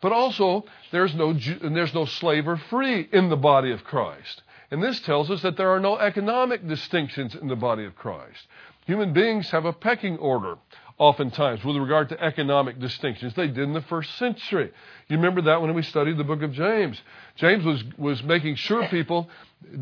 But 0.00 0.12
also, 0.12 0.64
there's 0.92 1.14
no, 1.14 1.34
there's 1.34 1.92
no 1.92 2.06
slave 2.06 2.48
or 2.48 2.56
free 2.56 3.06
in 3.12 3.28
the 3.28 3.36
body 3.36 3.70
of 3.70 3.84
Christ. 3.84 4.42
And 4.74 4.82
this 4.82 4.98
tells 4.98 5.30
us 5.30 5.40
that 5.42 5.56
there 5.56 5.70
are 5.70 5.78
no 5.78 5.96
economic 5.98 6.66
distinctions 6.66 7.36
in 7.36 7.46
the 7.46 7.54
body 7.54 7.84
of 7.84 7.94
Christ. 7.94 8.44
Human 8.86 9.12
beings 9.12 9.48
have 9.50 9.66
a 9.66 9.72
pecking 9.72 10.16
order, 10.16 10.56
oftentimes, 10.98 11.64
with 11.64 11.76
regard 11.76 12.08
to 12.08 12.20
economic 12.20 12.80
distinctions. 12.80 13.34
They 13.34 13.46
did 13.46 13.60
in 13.60 13.72
the 13.72 13.82
first 13.82 14.16
century. 14.16 14.72
You 15.06 15.16
remember 15.16 15.42
that 15.42 15.62
when 15.62 15.72
we 15.74 15.82
studied 15.82 16.16
the 16.16 16.24
book 16.24 16.42
of 16.42 16.50
James. 16.50 17.00
James 17.36 17.64
was, 17.64 17.84
was 17.96 18.24
making 18.24 18.56
sure 18.56 18.84
people 18.88 19.30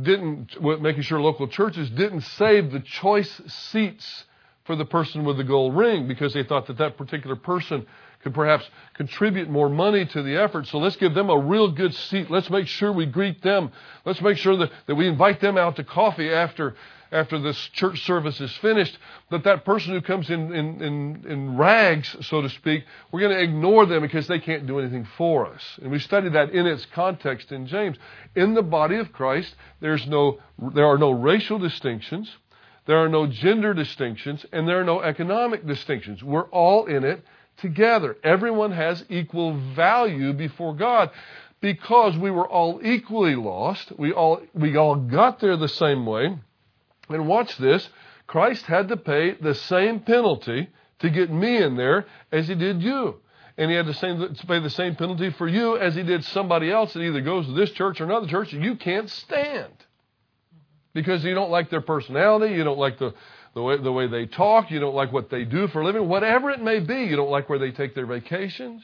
didn't, 0.02 0.62
making 0.82 1.04
sure 1.04 1.22
local 1.22 1.48
churches 1.48 1.88
didn't 1.88 2.20
save 2.20 2.70
the 2.70 2.80
choice 2.80 3.40
seats 3.46 4.26
for 4.64 4.76
the 4.76 4.84
person 4.84 5.24
with 5.24 5.36
the 5.36 5.44
gold 5.44 5.76
ring 5.76 6.06
because 6.06 6.34
they 6.34 6.44
thought 6.44 6.66
that 6.66 6.78
that 6.78 6.96
particular 6.96 7.36
person 7.36 7.86
could 8.22 8.34
perhaps 8.34 8.64
contribute 8.94 9.50
more 9.50 9.68
money 9.68 10.04
to 10.06 10.22
the 10.22 10.36
effort. 10.36 10.66
So 10.68 10.78
let's 10.78 10.96
give 10.96 11.14
them 11.14 11.28
a 11.28 11.38
real 11.38 11.70
good 11.72 11.94
seat. 11.94 12.30
Let's 12.30 12.50
make 12.50 12.68
sure 12.68 12.92
we 12.92 13.06
greet 13.06 13.42
them. 13.42 13.72
Let's 14.04 14.20
make 14.20 14.38
sure 14.38 14.56
that, 14.56 14.70
that 14.86 14.94
we 14.94 15.08
invite 15.08 15.40
them 15.40 15.58
out 15.58 15.76
to 15.76 15.84
coffee 15.84 16.30
after 16.30 16.76
after 17.12 17.38
this 17.38 17.58
church 17.74 18.04
service 18.04 18.40
is 18.40 18.50
finished, 18.56 18.98
that 19.30 19.44
that 19.44 19.64
person 19.64 19.92
who 19.92 20.00
comes 20.00 20.30
in, 20.30 20.52
in, 20.52 20.82
in, 20.82 21.24
in 21.28 21.56
rags, 21.58 22.16
so 22.22 22.40
to 22.40 22.48
speak, 22.48 22.84
we're 23.12 23.20
going 23.20 23.36
to 23.36 23.42
ignore 23.42 23.84
them 23.86 24.00
because 24.00 24.26
they 24.26 24.38
can't 24.38 24.66
do 24.66 24.78
anything 24.78 25.06
for 25.16 25.46
us. 25.46 25.62
And 25.82 25.90
we 25.90 25.98
study 25.98 26.30
that 26.30 26.50
in 26.50 26.66
its 26.66 26.86
context 26.86 27.52
in 27.52 27.66
James. 27.66 27.98
In 28.34 28.54
the 28.54 28.62
body 28.62 28.96
of 28.96 29.12
Christ, 29.12 29.54
there's 29.80 30.06
no, 30.06 30.38
there 30.74 30.86
are 30.86 30.98
no 30.98 31.10
racial 31.10 31.58
distinctions. 31.58 32.34
There 32.87 32.99
are 32.99 33.08
no 33.08 33.26
gender 33.26 33.75
distinctions 33.75 34.44
and 34.52 34.67
there 34.67 34.81
are 34.81 34.84
no 34.84 35.00
economic 35.00 35.67
distinctions. 35.67 36.23
We're 36.23 36.49
all 36.49 36.87
in 36.87 37.05
it 37.05 37.25
together. 37.58 38.17
Everyone 38.25 38.73
has 38.73 39.05
equal 39.08 39.55
value 39.75 40.32
before 40.32 40.75
God 40.75 41.11
because 41.61 42.17
we 42.17 42.31
were 42.31 42.49
all 42.49 42.81
equally 42.84 43.37
lost. 43.37 43.93
We 43.96 44.12
all, 44.12 44.40
we 44.52 44.76
all 44.76 44.96
got 44.96 45.38
there 45.38 45.56
the 45.56 45.69
same 45.69 46.06
way. 46.06 46.37
And 47.08 47.29
watch 47.29 47.56
this 47.56 47.88
Christ 48.26 48.64
had 48.64 48.88
to 48.88 48.96
pay 48.96 49.32
the 49.32 49.55
same 49.55 50.00
penalty 50.00 50.69
to 51.00 51.11
get 51.11 51.31
me 51.31 51.58
in 51.62 51.76
there 51.76 52.06
as 52.31 52.49
he 52.49 52.55
did 52.55 52.82
you. 52.82 53.17
And 53.58 53.70
he 53.70 53.76
had 53.76 53.87
to, 53.87 53.94
same, 53.94 54.34
to 54.34 54.46
pay 54.46 54.58
the 54.61 54.70
same 54.70 54.96
penalty 54.96 55.31
for 55.31 55.46
you 55.46 55.76
as 55.76 55.94
he 55.94 56.02
did 56.02 56.25
somebody 56.25 56.70
else 56.70 56.94
that 56.94 57.02
either 57.02 57.20
goes 57.20 57.46
to 57.46 57.52
this 57.52 57.70
church 57.73 58.00
or 58.00 58.05
another 58.05 58.26
church 58.26 58.52
that 58.52 58.62
you 58.62 58.76
can't 58.76 59.11
stand. 59.11 59.73
Because 60.94 61.24
you 61.24 61.34
don't 61.34 61.50
like 61.50 61.70
their 61.70 61.80
personality, 61.80 62.54
you 62.54 62.64
don't 62.64 62.78
like 62.78 62.98
the, 62.98 63.14
the, 63.54 63.62
way, 63.62 63.78
the 63.78 63.92
way 63.92 64.08
they 64.08 64.26
talk, 64.26 64.70
you 64.70 64.78
don't 64.78 64.94
like 64.94 65.12
what 65.12 65.30
they 65.30 65.44
do 65.44 65.68
for 65.68 65.80
a 65.80 65.84
living, 65.84 66.08
whatever 66.08 66.50
it 66.50 66.62
may 66.62 66.80
be, 66.80 67.04
you 67.04 67.16
don't 67.16 67.30
like 67.30 67.48
where 67.48 67.58
they 67.58 67.70
take 67.70 67.94
their 67.94 68.06
vacations. 68.06 68.82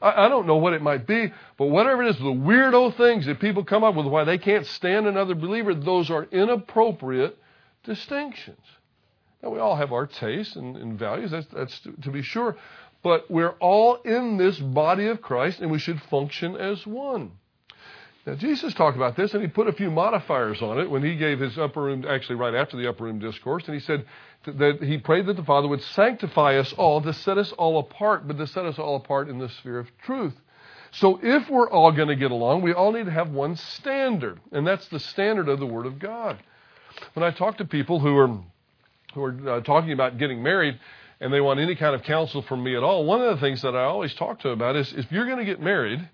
I, 0.00 0.26
I 0.26 0.28
don't 0.28 0.46
know 0.46 0.56
what 0.56 0.72
it 0.72 0.82
might 0.82 1.06
be, 1.06 1.32
but 1.58 1.66
whatever 1.66 2.02
it 2.02 2.10
is, 2.10 2.16
the 2.16 2.24
weirdo 2.24 2.96
things 2.96 3.26
that 3.26 3.40
people 3.40 3.64
come 3.64 3.84
up 3.84 3.94
with 3.94 4.06
why 4.06 4.24
they 4.24 4.38
can't 4.38 4.66
stand 4.66 5.06
another 5.06 5.34
believer, 5.34 5.74
those 5.74 6.10
are 6.10 6.24
inappropriate 6.24 7.36
distinctions. 7.84 8.60
Now, 9.42 9.50
we 9.50 9.58
all 9.58 9.76
have 9.76 9.92
our 9.92 10.06
tastes 10.06 10.56
and, 10.56 10.76
and 10.76 10.98
values, 10.98 11.30
that's, 11.30 11.46
that's 11.48 11.78
to, 11.80 11.92
to 12.02 12.10
be 12.10 12.22
sure, 12.22 12.56
but 13.02 13.30
we're 13.30 13.54
all 13.60 13.96
in 13.96 14.38
this 14.38 14.58
body 14.58 15.06
of 15.06 15.20
Christ 15.20 15.60
and 15.60 15.70
we 15.70 15.78
should 15.78 16.00
function 16.02 16.56
as 16.56 16.86
one. 16.86 17.32
Now, 18.26 18.34
Jesus 18.34 18.74
talked 18.74 18.96
about 18.96 19.16
this 19.16 19.34
and 19.34 19.42
he 19.42 19.48
put 19.48 19.68
a 19.68 19.72
few 19.72 19.88
modifiers 19.88 20.60
on 20.60 20.80
it 20.80 20.90
when 20.90 21.04
he 21.04 21.14
gave 21.14 21.38
his 21.38 21.56
upper 21.56 21.80
room, 21.80 22.04
actually, 22.08 22.34
right 22.34 22.54
after 22.56 22.76
the 22.76 22.88
upper 22.88 23.04
room 23.04 23.20
discourse, 23.20 23.64
and 23.66 23.74
he 23.74 23.80
said 23.80 24.04
that 24.46 24.82
he 24.82 24.98
prayed 24.98 25.26
that 25.26 25.36
the 25.36 25.44
Father 25.44 25.68
would 25.68 25.82
sanctify 25.82 26.56
us 26.56 26.72
all 26.72 27.00
to 27.02 27.12
set 27.12 27.38
us 27.38 27.52
all 27.52 27.78
apart, 27.78 28.26
but 28.26 28.36
to 28.38 28.46
set 28.48 28.66
us 28.66 28.80
all 28.80 28.96
apart 28.96 29.28
in 29.28 29.38
the 29.38 29.48
sphere 29.48 29.78
of 29.78 29.86
truth. 30.02 30.34
So, 30.90 31.20
if 31.22 31.48
we're 31.48 31.70
all 31.70 31.92
going 31.92 32.08
to 32.08 32.16
get 32.16 32.30
along, 32.30 32.62
we 32.62 32.72
all 32.72 32.90
need 32.90 33.06
to 33.06 33.12
have 33.12 33.30
one 33.30 33.56
standard, 33.56 34.40
and 34.50 34.66
that's 34.66 34.88
the 34.88 35.00
standard 35.00 35.48
of 35.48 35.60
the 35.60 35.66
Word 35.66 35.86
of 35.86 35.98
God. 35.98 36.42
When 37.14 37.24
I 37.24 37.30
talk 37.30 37.58
to 37.58 37.64
people 37.64 38.00
who 38.00 38.16
are 38.16 38.40
who 39.14 39.22
are 39.22 39.50
uh, 39.50 39.60
talking 39.60 39.92
about 39.92 40.18
getting 40.18 40.42
married 40.42 40.78
and 41.20 41.32
they 41.32 41.40
want 41.40 41.60
any 41.60 41.74
kind 41.74 41.94
of 41.94 42.02
counsel 42.02 42.42
from 42.42 42.62
me 42.62 42.76
at 42.76 42.82
all, 42.82 43.04
one 43.04 43.20
of 43.20 43.34
the 43.34 43.40
things 43.40 43.62
that 43.62 43.76
I 43.76 43.84
always 43.84 44.14
talk 44.14 44.40
to 44.40 44.48
them 44.48 44.58
about 44.58 44.76
is 44.76 44.92
if 44.92 45.10
you're 45.12 45.26
going 45.26 45.38
to 45.38 45.44
get 45.44 45.60
married 45.60 46.08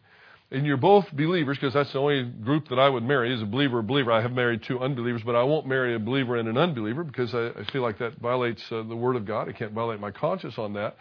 and 0.53 0.67
you're 0.67 0.77
both 0.77 1.11
believers, 1.13 1.57
because 1.57 1.75
that's 1.75 1.93
the 1.93 1.99
only 1.99 2.25
group 2.25 2.69
that 2.69 2.79
I 2.79 2.89
would 2.89 3.03
marry 3.03 3.35
is 3.35 3.43
a 3.43 3.47
believer 3.47 3.79
or 3.79 3.83
believer. 3.83 4.13
I 4.13 4.21
have 4.21 4.33
married 4.33 4.63
two 4.63 4.81
unbelievers, 4.81 5.23
but 5.25 5.35
I 5.35 5.43
won't 5.43 5.67
marry 5.67 5.95
a 5.95 5.99
believer 5.99 6.37
and 6.37 6.49
an 6.49 6.59
unbeliever 6.59 7.05
because 7.05 7.35
I, 7.35 7.49
I 7.49 7.65
feel 7.73 7.83
like 7.83 7.99
that 7.99 8.19
violates 8.19 8.63
uh, 8.71 8.83
the 8.83 8.97
Word 8.97 9.17
of 9.17 9.25
God. 9.25 9.49
I 9.49 9.53
can't 9.53 9.73
violate 9.73 10.01
my 10.01 10.11
conscience 10.11 10.59
on 10.59 10.75
that. 10.75 10.97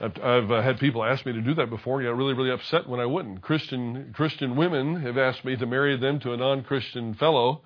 I've, 0.00 0.18
I've 0.22 0.50
uh, 0.50 0.62
had 0.62 0.78
people 0.78 1.04
ask 1.04 1.24
me 1.24 1.32
to 1.32 1.40
do 1.40 1.54
that 1.54 1.70
before. 1.70 2.00
I 2.00 2.04
got 2.04 2.16
really, 2.16 2.34
really 2.34 2.50
upset 2.50 2.88
when 2.88 3.00
I 3.00 3.06
wouldn't. 3.06 3.42
Christian 3.42 4.12
Christian 4.14 4.56
women 4.56 5.00
have 5.02 5.16
asked 5.16 5.44
me 5.44 5.56
to 5.56 5.66
marry 5.66 5.96
them 5.96 6.20
to 6.20 6.32
a 6.32 6.36
non-Christian 6.36 7.14
fellow 7.14 7.62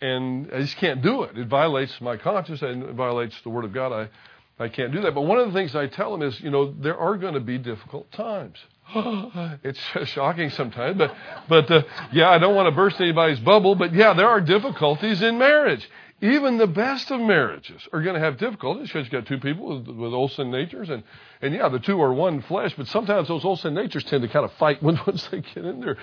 and 0.00 0.50
I 0.52 0.60
just 0.60 0.76
can't 0.76 1.02
do 1.02 1.22
it. 1.24 1.36
It 1.36 1.48
violates 1.48 2.00
my 2.00 2.16
conscience 2.16 2.62
and 2.62 2.84
it 2.84 2.94
violates 2.94 3.40
the 3.42 3.50
Word 3.50 3.64
of 3.64 3.72
God. 3.72 3.92
I, 3.92 4.62
I 4.62 4.68
can't 4.68 4.92
do 4.92 5.00
that. 5.02 5.14
But 5.14 5.22
one 5.22 5.38
of 5.38 5.46
the 5.46 5.52
things 5.52 5.74
I 5.74 5.86
tell 5.86 6.12
them 6.12 6.22
is, 6.22 6.40
you 6.40 6.50
know, 6.50 6.72
there 6.72 6.96
are 6.96 7.16
going 7.16 7.34
to 7.34 7.40
be 7.40 7.58
difficult 7.58 8.10
times. 8.12 8.58
it's 9.64 9.78
shocking 10.08 10.50
sometimes, 10.50 10.96
but 10.96 11.14
but 11.48 11.70
uh, 11.70 11.82
yeah, 12.12 12.30
I 12.30 12.38
don't 12.38 12.54
want 12.54 12.68
to 12.68 12.72
burst 12.74 13.00
anybody's 13.00 13.40
bubble, 13.40 13.74
but 13.74 13.92
yeah, 13.92 14.14
there 14.14 14.28
are 14.28 14.40
difficulties 14.40 15.20
in 15.22 15.38
marriage. 15.38 15.88
even 16.20 16.58
the 16.58 16.66
best 16.66 17.10
of 17.12 17.20
marriages 17.20 17.80
are 17.92 18.02
going 18.02 18.14
to 18.14 18.20
have 18.20 18.38
difficulties 18.38 18.88
because 18.88 19.04
you've 19.04 19.12
got 19.12 19.26
two 19.26 19.38
people 19.38 19.78
with, 19.78 19.86
with 19.86 20.12
old 20.12 20.32
sin 20.32 20.50
natures. 20.50 20.90
And, 20.90 21.04
and 21.40 21.54
yeah, 21.54 21.68
the 21.68 21.78
two 21.78 22.00
are 22.02 22.12
one 22.12 22.42
flesh, 22.42 22.74
but 22.76 22.88
sometimes 22.88 23.28
those 23.28 23.44
old 23.44 23.60
sin 23.60 23.74
natures 23.74 24.04
tend 24.04 24.22
to 24.22 24.28
kind 24.28 24.44
of 24.44 24.52
fight 24.54 24.82
when, 24.82 24.98
once 25.06 25.26
they 25.28 25.40
get 25.40 25.64
in 25.64 25.80
there. 25.80 25.96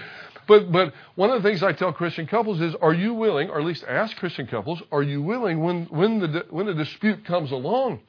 But, 0.48 0.72
but 0.72 0.94
one 1.16 1.32
of 1.32 1.42
the 1.42 1.50
things 1.50 1.64
I 1.64 1.74
tell 1.74 1.92
Christian 1.92 2.28
couples 2.28 2.62
is, 2.62 2.76
are 2.76 2.94
you 2.94 3.14
willing, 3.14 3.50
or 3.50 3.60
at 3.60 3.66
least 3.66 3.84
ask 3.88 4.16
Christian 4.18 4.48
couples, 4.48 4.82
are 4.92 5.04
you 5.04 5.22
willing 5.22 5.62
when, 5.62 5.86
when, 5.86 6.20
the, 6.20 6.46
when 6.50 6.68
a 6.70 6.74
dispute 6.74 7.26
comes 7.26 7.52
along, 7.52 8.00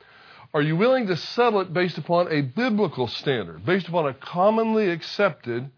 are 0.56 0.62
you 0.62 0.74
willing 0.74 1.06
to 1.08 1.18
settle 1.18 1.60
it 1.60 1.74
based 1.74 1.98
upon 1.98 2.32
a 2.32 2.40
biblical 2.40 3.08
standard, 3.08 3.66
based 3.66 3.88
upon 3.88 4.06
a 4.06 4.14
commonly 4.14 4.88
accepted 4.88 5.68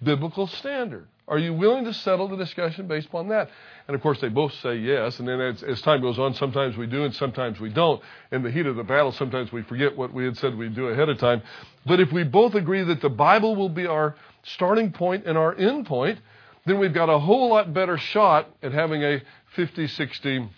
biblical 0.00 0.46
standard? 0.46 1.08
Are 1.26 1.40
you 1.40 1.52
willing 1.52 1.84
to 1.86 1.92
settle 1.92 2.28
the 2.28 2.36
discussion 2.36 2.86
based 2.86 3.08
upon 3.08 3.30
that? 3.30 3.50
And 3.88 3.96
of 3.96 4.00
course, 4.00 4.20
they 4.20 4.28
both 4.28 4.52
say 4.62 4.76
yes. 4.76 5.18
And 5.18 5.26
then 5.26 5.40
as, 5.40 5.64
as, 5.64 5.82
time 5.82 6.02
goes 6.02 6.20
on, 6.20 6.34
sometimes 6.34 6.76
we 6.76 6.86
do 6.86 7.02
and 7.02 7.12
sometimes 7.16 7.58
we 7.58 7.68
don't. 7.68 8.00
In 8.30 8.44
the 8.44 8.50
heat 8.52 8.66
of 8.66 8.76
the 8.76 8.84
battle, 8.84 9.10
sometimes 9.10 9.50
we 9.50 9.62
forget 9.62 9.96
what 9.96 10.14
we 10.14 10.24
had 10.24 10.36
said 10.36 10.56
we'd 10.56 10.76
do 10.76 10.86
ahead 10.86 11.08
of 11.08 11.18
time. 11.18 11.42
But 11.84 11.98
if 11.98 12.12
we 12.12 12.22
both 12.22 12.54
agree 12.54 12.84
that 12.84 13.00
the 13.00 13.10
Bible 13.10 13.56
will 13.56 13.68
be 13.68 13.88
our 13.88 14.14
starting 14.44 14.92
point 14.92 15.26
and 15.26 15.36
our 15.36 15.52
end 15.56 15.86
point, 15.86 16.20
then 16.64 16.78
we've 16.78 16.94
got 16.94 17.08
a 17.08 17.18
whole 17.18 17.50
lot 17.50 17.74
better 17.74 17.98
shot 17.98 18.48
at 18.62 18.70
having 18.70 19.02
a 19.02 19.20
50, 19.56 19.88
60 19.88 20.48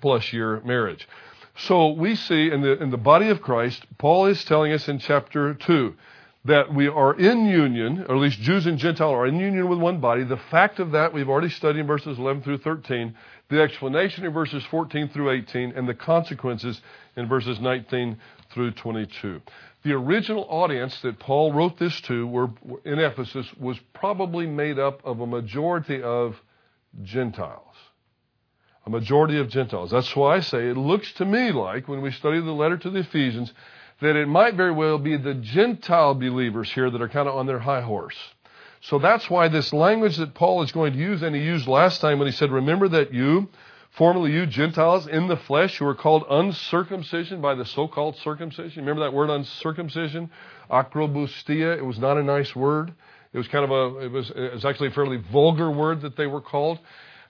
plus 0.00 0.32
year 0.32 0.62
marriage. 0.64 1.06
So 1.56 1.90
we 1.90 2.14
see 2.16 2.50
in 2.50 2.62
the, 2.62 2.82
in 2.82 2.90
the 2.90 2.96
body 2.96 3.28
of 3.28 3.42
Christ, 3.42 3.84
Paul 3.98 4.26
is 4.26 4.44
telling 4.44 4.72
us 4.72 4.88
in 4.88 4.98
chapter 4.98 5.54
2 5.54 5.94
that 6.44 6.74
we 6.74 6.88
are 6.88 7.14
in 7.14 7.44
union, 7.44 8.04
or 8.08 8.16
at 8.16 8.20
least 8.20 8.40
Jews 8.40 8.66
and 8.66 8.76
Gentiles 8.76 9.12
are 9.12 9.26
in 9.26 9.38
union 9.38 9.68
with 9.68 9.78
one 9.78 10.00
body. 10.00 10.24
The 10.24 10.40
fact 10.50 10.80
of 10.80 10.90
that 10.92 11.12
we've 11.12 11.28
already 11.28 11.50
studied 11.50 11.80
in 11.80 11.86
verses 11.86 12.18
11 12.18 12.42
through 12.42 12.58
13, 12.58 13.14
the 13.48 13.62
explanation 13.62 14.24
in 14.24 14.32
verses 14.32 14.64
14 14.64 15.08
through 15.10 15.30
18, 15.30 15.72
and 15.76 15.88
the 15.88 15.94
consequences 15.94 16.80
in 17.16 17.28
verses 17.28 17.60
19 17.60 18.18
through 18.52 18.72
22. 18.72 19.40
The 19.84 19.92
original 19.92 20.46
audience 20.48 21.00
that 21.02 21.20
Paul 21.20 21.52
wrote 21.52 21.78
this 21.78 22.00
to 22.02 22.26
were, 22.26 22.50
in 22.84 22.98
Ephesus 22.98 23.46
was 23.54 23.78
probably 23.92 24.46
made 24.46 24.78
up 24.78 25.00
of 25.04 25.20
a 25.20 25.26
majority 25.26 26.02
of 26.02 26.40
Gentiles. 27.02 27.76
A 28.84 28.90
majority 28.90 29.38
of 29.38 29.48
Gentiles. 29.48 29.90
That's 29.90 30.14
why 30.16 30.36
I 30.36 30.40
say 30.40 30.68
it 30.68 30.76
looks 30.76 31.12
to 31.14 31.24
me 31.24 31.52
like, 31.52 31.86
when 31.86 32.02
we 32.02 32.10
study 32.10 32.40
the 32.40 32.52
letter 32.52 32.76
to 32.78 32.90
the 32.90 33.00
Ephesians, 33.00 33.52
that 34.00 34.16
it 34.16 34.26
might 34.26 34.54
very 34.54 34.72
well 34.72 34.98
be 34.98 35.16
the 35.16 35.34
Gentile 35.34 36.14
believers 36.14 36.72
here 36.72 36.90
that 36.90 37.00
are 37.00 37.08
kind 37.08 37.28
of 37.28 37.36
on 37.36 37.46
their 37.46 37.60
high 37.60 37.82
horse. 37.82 38.16
So 38.80 38.98
that's 38.98 39.30
why 39.30 39.46
this 39.46 39.72
language 39.72 40.16
that 40.16 40.34
Paul 40.34 40.62
is 40.62 40.72
going 40.72 40.94
to 40.94 40.98
use, 40.98 41.22
and 41.22 41.36
he 41.36 41.42
used 41.42 41.68
last 41.68 42.00
time 42.00 42.18
when 42.18 42.26
he 42.26 42.32
said, 42.32 42.50
Remember 42.50 42.88
that 42.88 43.14
you, 43.14 43.48
formerly 43.90 44.32
you 44.32 44.46
Gentiles 44.46 45.06
in 45.06 45.28
the 45.28 45.36
flesh, 45.36 45.78
who 45.78 45.84
were 45.84 45.94
called 45.94 46.24
uncircumcision 46.28 47.40
by 47.40 47.54
the 47.54 47.64
so 47.64 47.86
called 47.86 48.16
circumcision. 48.16 48.84
Remember 48.84 49.04
that 49.04 49.14
word 49.14 49.30
uncircumcision? 49.30 50.30
Akrobustia. 50.68 51.78
It 51.78 51.84
was 51.84 52.00
not 52.00 52.18
a 52.18 52.24
nice 52.24 52.56
word. 52.56 52.92
It 53.32 53.38
was 53.38 53.46
kind 53.46 53.64
of 53.64 53.70
a, 53.70 54.04
it 54.04 54.10
was, 54.10 54.30
it 54.34 54.52
was 54.52 54.64
actually 54.64 54.88
a 54.88 54.92
fairly 54.92 55.18
vulgar 55.30 55.70
word 55.70 56.00
that 56.00 56.16
they 56.16 56.26
were 56.26 56.40
called. 56.40 56.80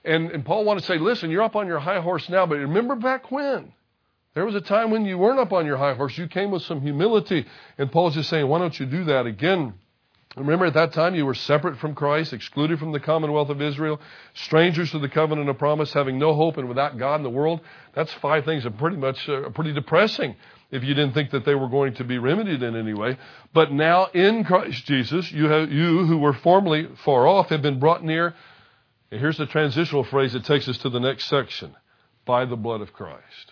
And, 0.05 0.31
and 0.31 0.45
Paul 0.45 0.65
wanted 0.65 0.81
to 0.81 0.87
say, 0.87 0.97
Listen, 0.97 1.29
you're 1.31 1.43
up 1.43 1.55
on 1.55 1.67
your 1.67 1.79
high 1.79 2.01
horse 2.01 2.27
now, 2.29 2.45
but 2.45 2.57
remember 2.57 2.95
back 2.95 3.31
when? 3.31 3.73
There 4.33 4.45
was 4.45 4.55
a 4.55 4.61
time 4.61 4.89
when 4.89 5.05
you 5.05 5.17
weren't 5.17 5.39
up 5.39 5.53
on 5.53 5.65
your 5.65 5.77
high 5.77 5.93
horse. 5.93 6.17
You 6.17 6.27
came 6.27 6.49
with 6.49 6.63
some 6.63 6.81
humility. 6.81 7.45
And 7.77 7.91
Paul's 7.91 8.15
just 8.15 8.29
saying, 8.29 8.47
why 8.47 8.59
don't 8.59 8.77
you 8.79 8.87
do 8.87 9.03
that 9.05 9.27
again? 9.27 9.75
Remember, 10.35 10.65
at 10.65 10.73
that 10.73 10.93
time, 10.93 11.13
you 11.13 11.27
were 11.27 11.35
separate 11.35 11.77
from 11.77 11.93
Christ, 11.93 12.33
excluded 12.33 12.79
from 12.79 12.91
the 12.91 12.99
commonwealth 12.99 13.49
of 13.49 13.61
Israel, 13.61 14.01
strangers 14.33 14.89
to 14.89 14.97
the 14.97 15.09
covenant 15.09 15.47
of 15.47 15.59
promise, 15.59 15.93
having 15.93 16.17
no 16.17 16.33
hope 16.33 16.57
and 16.57 16.67
without 16.67 16.97
God 16.97 17.17
in 17.17 17.23
the 17.23 17.29
world. 17.29 17.61
That's 17.93 18.11
five 18.13 18.43
things 18.43 18.63
that 18.63 18.75
pretty 18.79 18.97
much 18.97 19.29
uh, 19.29 19.49
pretty 19.49 19.73
depressing 19.73 20.35
if 20.71 20.83
you 20.83 20.95
didn't 20.95 21.13
think 21.13 21.29
that 21.31 21.45
they 21.45 21.53
were 21.53 21.69
going 21.69 21.93
to 21.95 22.03
be 22.03 22.17
remedied 22.17 22.63
in 22.63 22.75
any 22.75 22.95
way. 22.95 23.19
But 23.53 23.71
now 23.71 24.07
in 24.07 24.43
Christ 24.43 24.83
Jesus, 24.85 25.31
you, 25.31 25.45
have, 25.45 25.71
you 25.71 26.07
who 26.07 26.17
were 26.17 26.33
formerly 26.33 26.87
far 27.05 27.27
off 27.27 27.49
have 27.49 27.61
been 27.61 27.77
brought 27.77 28.03
near. 28.03 28.33
And 29.13 29.21
here's 29.21 29.37
the 29.37 29.45
transitional 29.45 30.03
phrase 30.05 30.33
that 30.33 30.43
takes 30.43 30.67
us 30.67 30.79
to 30.79 30.89
the 30.89 30.99
next 30.99 31.25
section 31.25 31.75
by 32.25 32.45
the 32.45 32.55
blood 32.55 32.81
of 32.81 32.93
Christ. 32.93 33.51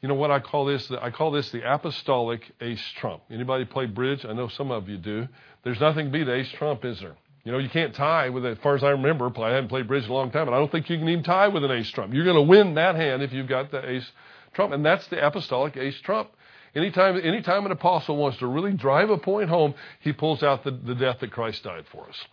You 0.00 0.08
know 0.08 0.14
what 0.14 0.30
I 0.30 0.38
call 0.38 0.66
this? 0.66 0.88
I 0.88 1.10
call 1.10 1.32
this 1.32 1.50
the 1.50 1.68
apostolic 1.68 2.48
ace 2.60 2.80
trump. 2.94 3.24
Anybody 3.28 3.64
play 3.64 3.86
bridge? 3.86 4.24
I 4.24 4.34
know 4.34 4.46
some 4.46 4.70
of 4.70 4.88
you 4.88 4.98
do. 4.98 5.26
There's 5.64 5.80
nothing 5.80 6.06
to 6.06 6.12
beat 6.12 6.28
ace 6.28 6.48
trump, 6.52 6.84
is 6.84 7.00
there? 7.00 7.16
You 7.42 7.50
know, 7.50 7.58
you 7.58 7.70
can't 7.70 7.92
tie 7.92 8.28
with. 8.28 8.46
As 8.46 8.56
far 8.58 8.76
as 8.76 8.84
I 8.84 8.90
remember, 8.90 9.32
I 9.42 9.48
haven't 9.48 9.66
played 9.66 9.88
bridge 9.88 10.04
in 10.04 10.10
a 10.10 10.14
long 10.14 10.30
time, 10.30 10.46
but 10.46 10.54
I 10.54 10.58
don't 10.58 10.70
think 10.70 10.88
you 10.88 10.96
can 10.96 11.08
even 11.08 11.24
tie 11.24 11.48
with 11.48 11.64
an 11.64 11.72
ace 11.72 11.90
trump. 11.90 12.14
You're 12.14 12.24
going 12.24 12.36
to 12.36 12.42
win 12.42 12.74
that 12.74 12.94
hand 12.94 13.20
if 13.20 13.32
you've 13.32 13.48
got 13.48 13.72
the 13.72 13.84
ace 13.84 14.08
trump, 14.52 14.72
and 14.72 14.86
that's 14.86 15.08
the 15.08 15.26
apostolic 15.26 15.76
ace 15.76 16.00
trump. 16.02 16.30
Anytime, 16.76 17.16
anytime 17.16 17.66
an 17.66 17.72
apostle 17.72 18.16
wants 18.16 18.38
to 18.38 18.46
really 18.46 18.74
drive 18.74 19.10
a 19.10 19.18
point 19.18 19.48
home, 19.48 19.74
he 19.98 20.12
pulls 20.12 20.44
out 20.44 20.62
the, 20.62 20.70
the 20.70 20.94
death 20.94 21.18
that 21.18 21.32
Christ 21.32 21.64
died 21.64 21.86
for 21.90 22.08
us. 22.08 22.24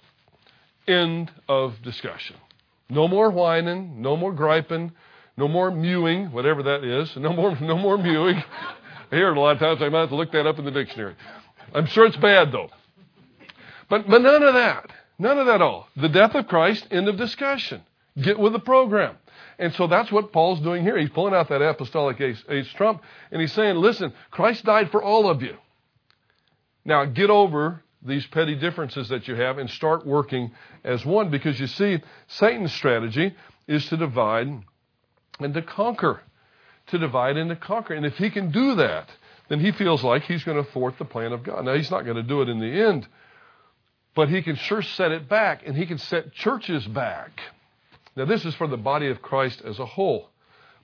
End 0.90 1.32
of 1.48 1.80
discussion. 1.84 2.36
No 2.90 3.08
more 3.08 3.30
whining, 3.30 4.02
no 4.02 4.18
more 4.18 4.34
griping, 4.34 4.92
no 5.38 5.48
more 5.48 5.70
mewing, 5.70 6.32
whatever 6.32 6.64
that 6.64 6.84
is. 6.84 7.16
No 7.16 7.32
more, 7.32 7.56
no 7.62 7.78
more 7.78 7.96
mewing. 7.98 8.44
I 9.12 9.16
hear 9.16 9.30
it 9.30 9.38
a 9.38 9.40
lot 9.40 9.52
of 9.52 9.60
times. 9.60 9.84
I 9.84 9.90
might 9.90 10.00
have 10.00 10.10
to 10.10 10.16
look 10.16 10.32
that 10.32 10.48
up 10.48 10.58
in 10.58 10.66
the 10.66 10.72
dictionary. 10.72 11.16
I'm 11.76 11.86
sure 11.86 12.08
it's 12.08 12.18
bad 12.18 12.52
though. 12.52 12.70
But, 13.88 14.10
but 14.10 14.24
none 14.24 14.42
of 14.42 14.56
that. 14.56 14.90
None 15.20 15.38
of 15.38 15.46
that 15.46 15.62
all. 15.62 15.88
The 15.96 16.10
death 16.10 16.34
of 16.34 16.48
Christ, 16.48 16.88
end 16.90 17.08
of 17.08 17.18
discussion. 17.18 17.84
Get 18.20 18.40
with 18.40 18.54
the 18.54 18.60
program. 18.60 19.16
And 19.60 19.74
so 19.76 19.86
that's 19.86 20.12
what 20.12 20.34
Paul's 20.34 20.60
doing 20.62 20.82
here. 20.82 20.98
He's 20.98 21.10
pulling 21.10 21.36
out 21.36 21.50
that 21.50 21.62
apostolic 21.62 22.20
ace, 22.20 22.44
ace 22.50 22.68
trump 22.70 23.04
and 23.32 23.40
he's 23.40 23.54
saying, 23.54 23.76
listen, 23.76 24.12
Christ 24.32 24.66
died 24.66 24.90
for 24.90 25.04
all 25.04 25.30
of 25.30 25.44
you. 25.44 25.56
Now 26.84 27.06
get 27.06 27.30
over 27.30 27.84
these 28.02 28.26
petty 28.28 28.56
differences 28.56 29.10
that 29.10 29.28
you 29.28 29.36
have 29.36 29.58
and 29.58 29.70
start 29.70 30.06
working 30.06 30.52
as 30.84 31.06
one 31.06 31.30
because 31.30 31.60
you 31.60 31.68
see, 31.68 32.02
Satan's 32.28 32.74
strategy 32.74 33.36
is 33.68 33.86
to 33.88 33.98
divide 33.98 34.48
and 35.40 35.54
to 35.54 35.62
conquer, 35.62 36.22
to 36.88 36.98
divide 36.98 37.38
and 37.38 37.50
to 37.50 37.56
conquer. 37.56 37.94
And 37.94 38.06
if 38.06 38.16
he 38.16 38.30
can 38.30 38.52
do 38.52 38.76
that, 38.76 39.10
then 39.50 39.60
he 39.60 39.72
feels 39.72 40.04
like 40.04 40.24
he's 40.24 40.44
going 40.44 40.64
to 40.64 40.72
thwart 40.72 40.98
the 40.98 41.06
plan 41.06 41.34
of 41.34 41.44
God. 41.44 41.66
Now, 41.66 41.76
he's 41.76 41.92
not 41.92 42.06
going 42.06 42.18
to 42.18 42.24
do 42.24 42.42
it 42.42 42.50
in 42.50 42.60
the 42.60 42.88
end, 42.88 43.08
but 44.16 44.30
he 44.30 44.42
can 44.42 44.56
sure 44.56 44.82
set 44.82 45.12
it 45.12 45.28
back, 45.28 45.64
and 45.66 45.76
he 45.76 45.86
can 45.86 45.98
set 45.98 46.32
churches 46.34 46.86
back. 46.88 47.42
Now, 48.16 48.26
this 48.26 48.46
is 48.46 48.54
for 48.56 48.68
the 48.68 48.78
body 48.78 49.08
of 49.10 49.22
Christ 49.22 49.62
as 49.66 49.80
a 49.80 49.86
whole, 49.86 50.30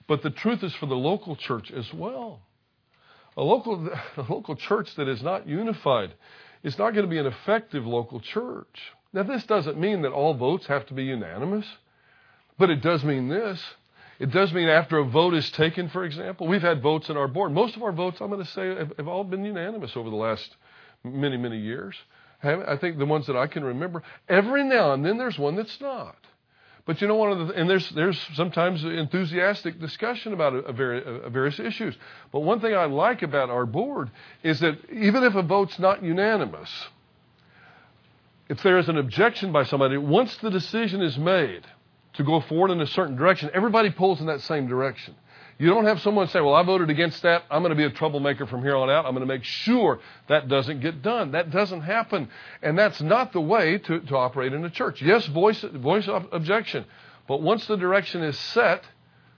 but 0.07 0.21
the 0.21 0.29
truth 0.29 0.63
is 0.63 0.73
for 0.75 0.87
the 0.87 0.95
local 0.95 1.35
church 1.35 1.71
as 1.71 1.93
well. 1.93 2.41
A 3.37 3.43
local, 3.43 3.89
a 4.17 4.21
local 4.29 4.55
church 4.55 4.95
that 4.95 5.07
is 5.07 5.21
not 5.21 5.47
unified 5.47 6.13
is 6.65 6.77
not 6.77 6.93
going 6.93 7.05
to 7.05 7.09
be 7.09 7.19
an 7.19 7.25
effective 7.25 7.85
local 7.85 8.19
church. 8.19 8.91
Now, 9.13 9.23
this 9.23 9.45
doesn't 9.45 9.79
mean 9.79 10.01
that 10.01 10.11
all 10.11 10.33
votes 10.33 10.67
have 10.67 10.85
to 10.87 10.93
be 10.93 11.05
unanimous, 11.05 11.65
but 12.59 12.69
it 12.69 12.81
does 12.81 13.05
mean 13.05 13.29
this 13.29 13.61
it 14.19 14.31
does 14.31 14.53
mean 14.53 14.69
after 14.69 14.97
a 14.97 15.03
vote 15.03 15.33
is 15.33 15.49
taken, 15.51 15.89
for 15.89 16.05
example, 16.05 16.47
we've 16.47 16.61
had 16.61 16.81
votes 16.81 17.09
in 17.09 17.17
our 17.17 17.27
board. 17.27 17.51
Most 17.51 17.75
of 17.75 17.83
our 17.83 17.91
votes, 17.91 18.21
I'm 18.21 18.29
going 18.29 18.43
to 18.43 18.49
say, 18.49 18.67
have, 18.69 18.93
have 18.97 19.07
all 19.07 19.23
been 19.23 19.43
unanimous 19.43 19.97
over 19.97 20.09
the 20.09 20.15
last 20.15 20.55
many, 21.03 21.37
many 21.37 21.57
years. 21.57 21.95
I 22.41 22.77
think 22.77 22.97
the 22.97 23.05
ones 23.05 23.27
that 23.27 23.35
I 23.35 23.47
can 23.47 23.63
remember. 23.63 24.03
Every 24.29 24.63
now 24.63 24.93
and 24.93 25.03
then 25.03 25.17
there's 25.17 25.39
one 25.39 25.55
that's 25.55 25.81
not. 25.81 26.15
But 26.85 27.01
you 27.01 27.07
know, 27.07 27.15
one 27.15 27.31
of 27.31 27.47
the 27.47 27.53
and 27.55 27.69
there's 27.69 27.89
there's 27.89 28.19
sometimes 28.35 28.83
enthusiastic 28.83 29.79
discussion 29.79 30.33
about 30.33 30.53
a, 30.53 30.67
a, 30.67 30.71
a 31.23 31.29
various 31.29 31.59
issues. 31.59 31.95
But 32.31 32.41
one 32.41 32.59
thing 32.59 32.75
I 32.75 32.85
like 32.85 33.23
about 33.23 33.49
our 33.49 33.65
board 33.65 34.11
is 34.43 34.59
that 34.59 34.77
even 34.91 35.23
if 35.23 35.33
a 35.33 35.41
vote's 35.41 35.79
not 35.79 36.03
unanimous, 36.03 36.69
if 38.49 38.61
there 38.61 38.77
is 38.77 38.87
an 38.87 38.97
objection 38.97 39.51
by 39.51 39.63
somebody, 39.63 39.97
once 39.97 40.37
the 40.37 40.51
decision 40.51 41.01
is 41.01 41.17
made, 41.17 41.65
to 42.15 42.23
go 42.23 42.39
forward 42.39 42.71
in 42.71 42.81
a 42.81 42.87
certain 42.87 43.15
direction, 43.15 43.49
everybody 43.53 43.89
pulls 43.89 44.19
in 44.19 44.27
that 44.27 44.41
same 44.41 44.67
direction. 44.67 45.15
You 45.57 45.69
don't 45.69 45.85
have 45.85 46.01
someone 46.01 46.27
say, 46.27 46.41
Well, 46.41 46.53
I 46.53 46.63
voted 46.63 46.89
against 46.89 47.21
that. 47.23 47.43
I'm 47.49 47.61
going 47.61 47.69
to 47.69 47.77
be 47.77 47.85
a 47.85 47.89
troublemaker 47.89 48.45
from 48.45 48.61
here 48.61 48.75
on 48.75 48.89
out. 48.89 49.05
I'm 49.05 49.13
going 49.13 49.25
to 49.25 49.33
make 49.33 49.43
sure 49.43 49.99
that 50.27 50.49
doesn't 50.49 50.81
get 50.81 51.01
done. 51.01 51.31
That 51.31 51.49
doesn't 51.49 51.81
happen. 51.81 52.29
And 52.61 52.77
that's 52.77 53.01
not 53.01 53.31
the 53.31 53.39
way 53.39 53.77
to, 53.77 54.01
to 54.01 54.17
operate 54.17 54.51
in 54.53 54.65
a 54.65 54.69
church. 54.69 55.01
Yes, 55.01 55.25
voice, 55.27 55.61
voice 55.61 56.09
objection. 56.09 56.85
But 57.27 57.41
once 57.41 57.65
the 57.67 57.77
direction 57.77 58.21
is 58.21 58.37
set, 58.37 58.83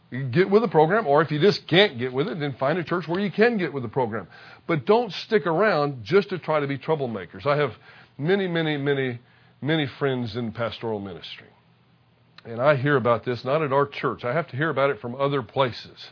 you 0.09 0.23
get 0.23 0.49
with 0.49 0.63
the 0.63 0.67
program, 0.67 1.05
or 1.05 1.21
if 1.21 1.31
you 1.31 1.39
just 1.39 1.67
can't 1.67 1.99
get 1.99 2.11
with 2.13 2.27
it, 2.27 2.39
then 2.39 2.53
find 2.53 2.79
a 2.79 2.83
church 2.83 3.07
where 3.07 3.19
you 3.19 3.31
can 3.31 3.57
get 3.57 3.71
with 3.71 3.83
the 3.83 3.89
program. 3.89 4.27
But 4.65 4.85
don't 4.85 5.13
stick 5.13 5.45
around 5.45 6.03
just 6.03 6.29
to 6.29 6.39
try 6.39 6.61
to 6.61 6.67
be 6.67 6.77
troublemakers. 6.77 7.45
I 7.45 7.57
have 7.57 7.75
many, 8.17 8.47
many, 8.47 8.77
many, 8.77 9.19
many 9.61 9.85
friends 9.85 10.35
in 10.35 10.51
pastoral 10.51 10.99
ministry 10.99 11.47
and 12.47 12.61
I 12.61 12.75
hear 12.75 12.95
about 12.95 13.25
this 13.25 13.43
not 13.43 13.61
at 13.61 13.73
our 13.73 13.85
church. 13.85 14.23
I 14.23 14.33
have 14.33 14.47
to 14.47 14.57
hear 14.57 14.69
about 14.69 14.89
it 14.89 15.01
from 15.01 15.15
other 15.15 15.41
places. 15.43 16.11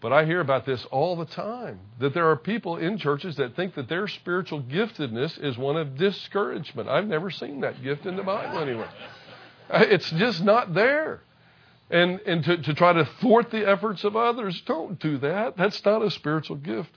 But 0.00 0.14
I 0.14 0.24
hear 0.24 0.40
about 0.40 0.64
this 0.64 0.86
all 0.86 1.14
the 1.14 1.26
time 1.26 1.78
that 1.98 2.14
there 2.14 2.30
are 2.30 2.36
people 2.36 2.78
in 2.78 2.96
churches 2.96 3.36
that 3.36 3.54
think 3.54 3.74
that 3.74 3.88
their 3.88 4.08
spiritual 4.08 4.62
giftedness 4.62 5.38
is 5.44 5.58
one 5.58 5.76
of 5.76 5.98
discouragement. 5.98 6.88
I've 6.88 7.06
never 7.06 7.30
seen 7.30 7.60
that 7.60 7.82
gift 7.82 8.06
in 8.06 8.16
the 8.16 8.22
Bible 8.22 8.58
anywhere. 8.58 8.90
It's 9.72 10.10
just 10.10 10.42
not 10.42 10.74
there. 10.74 11.20
and, 11.90 12.20
and 12.26 12.42
to, 12.44 12.56
to 12.56 12.74
try 12.74 12.92
to 12.92 13.04
thwart 13.20 13.50
the 13.52 13.68
efforts 13.68 14.02
of 14.04 14.16
others. 14.16 14.60
Don't 14.66 14.98
do 14.98 15.18
that. 15.18 15.56
That's 15.56 15.84
not 15.84 16.02
a 16.02 16.10
spiritual 16.10 16.56
gift. 16.56 16.90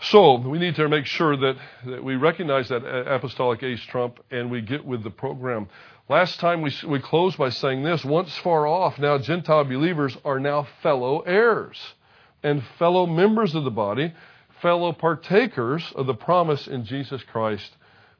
So 0.00 0.36
we 0.38 0.58
need 0.58 0.74
to 0.76 0.88
make 0.88 1.06
sure 1.06 1.36
that, 1.36 1.56
that 1.86 2.02
we 2.02 2.16
recognize 2.16 2.68
that 2.70 2.84
apostolic 2.84 3.62
ace 3.62 3.82
trump 3.82 4.18
and 4.32 4.50
we 4.50 4.60
get 4.60 4.84
with 4.84 5.04
the 5.04 5.10
program. 5.10 5.68
Last 6.12 6.40
time 6.40 6.60
we, 6.60 6.70
we 6.86 7.00
closed 7.00 7.38
by 7.38 7.48
saying 7.48 7.84
this 7.84 8.04
once 8.04 8.36
far 8.36 8.66
off, 8.66 8.98
now 8.98 9.16
Gentile 9.16 9.64
believers 9.64 10.14
are 10.26 10.38
now 10.38 10.66
fellow 10.82 11.20
heirs 11.20 11.94
and 12.42 12.62
fellow 12.78 13.06
members 13.06 13.54
of 13.54 13.64
the 13.64 13.70
body, 13.70 14.12
fellow 14.60 14.92
partakers 14.92 15.90
of 15.96 16.04
the 16.04 16.12
promise 16.12 16.66
in 16.66 16.84
Jesus 16.84 17.22
Christ 17.22 17.74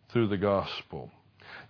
through 0.08 0.28
the 0.28 0.38
gospel. 0.38 1.10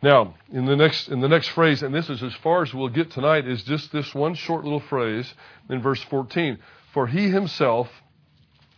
Now, 0.01 0.35
in 0.53 0.65
the 0.65 0.77
next 0.77 1.09
in 1.09 1.19
the 1.19 1.29
next 1.29 1.49
phrase, 1.49 1.83
and 1.83 1.93
this 1.93 2.09
is 2.09 2.23
as 2.23 2.35
far 2.35 2.63
as 2.63 2.73
we'll 2.73 2.89
get 2.89 3.11
tonight, 3.11 3.49
is 3.49 3.65
just 3.65 3.91
this 3.91 4.15
one 4.15 4.35
short 4.35 4.63
little 4.63 4.79
phrase 4.79 5.35
in 5.69 5.83
verse 5.83 6.05
14. 6.05 6.57
For 6.93 7.09
he 7.09 7.31
himself 7.31 7.91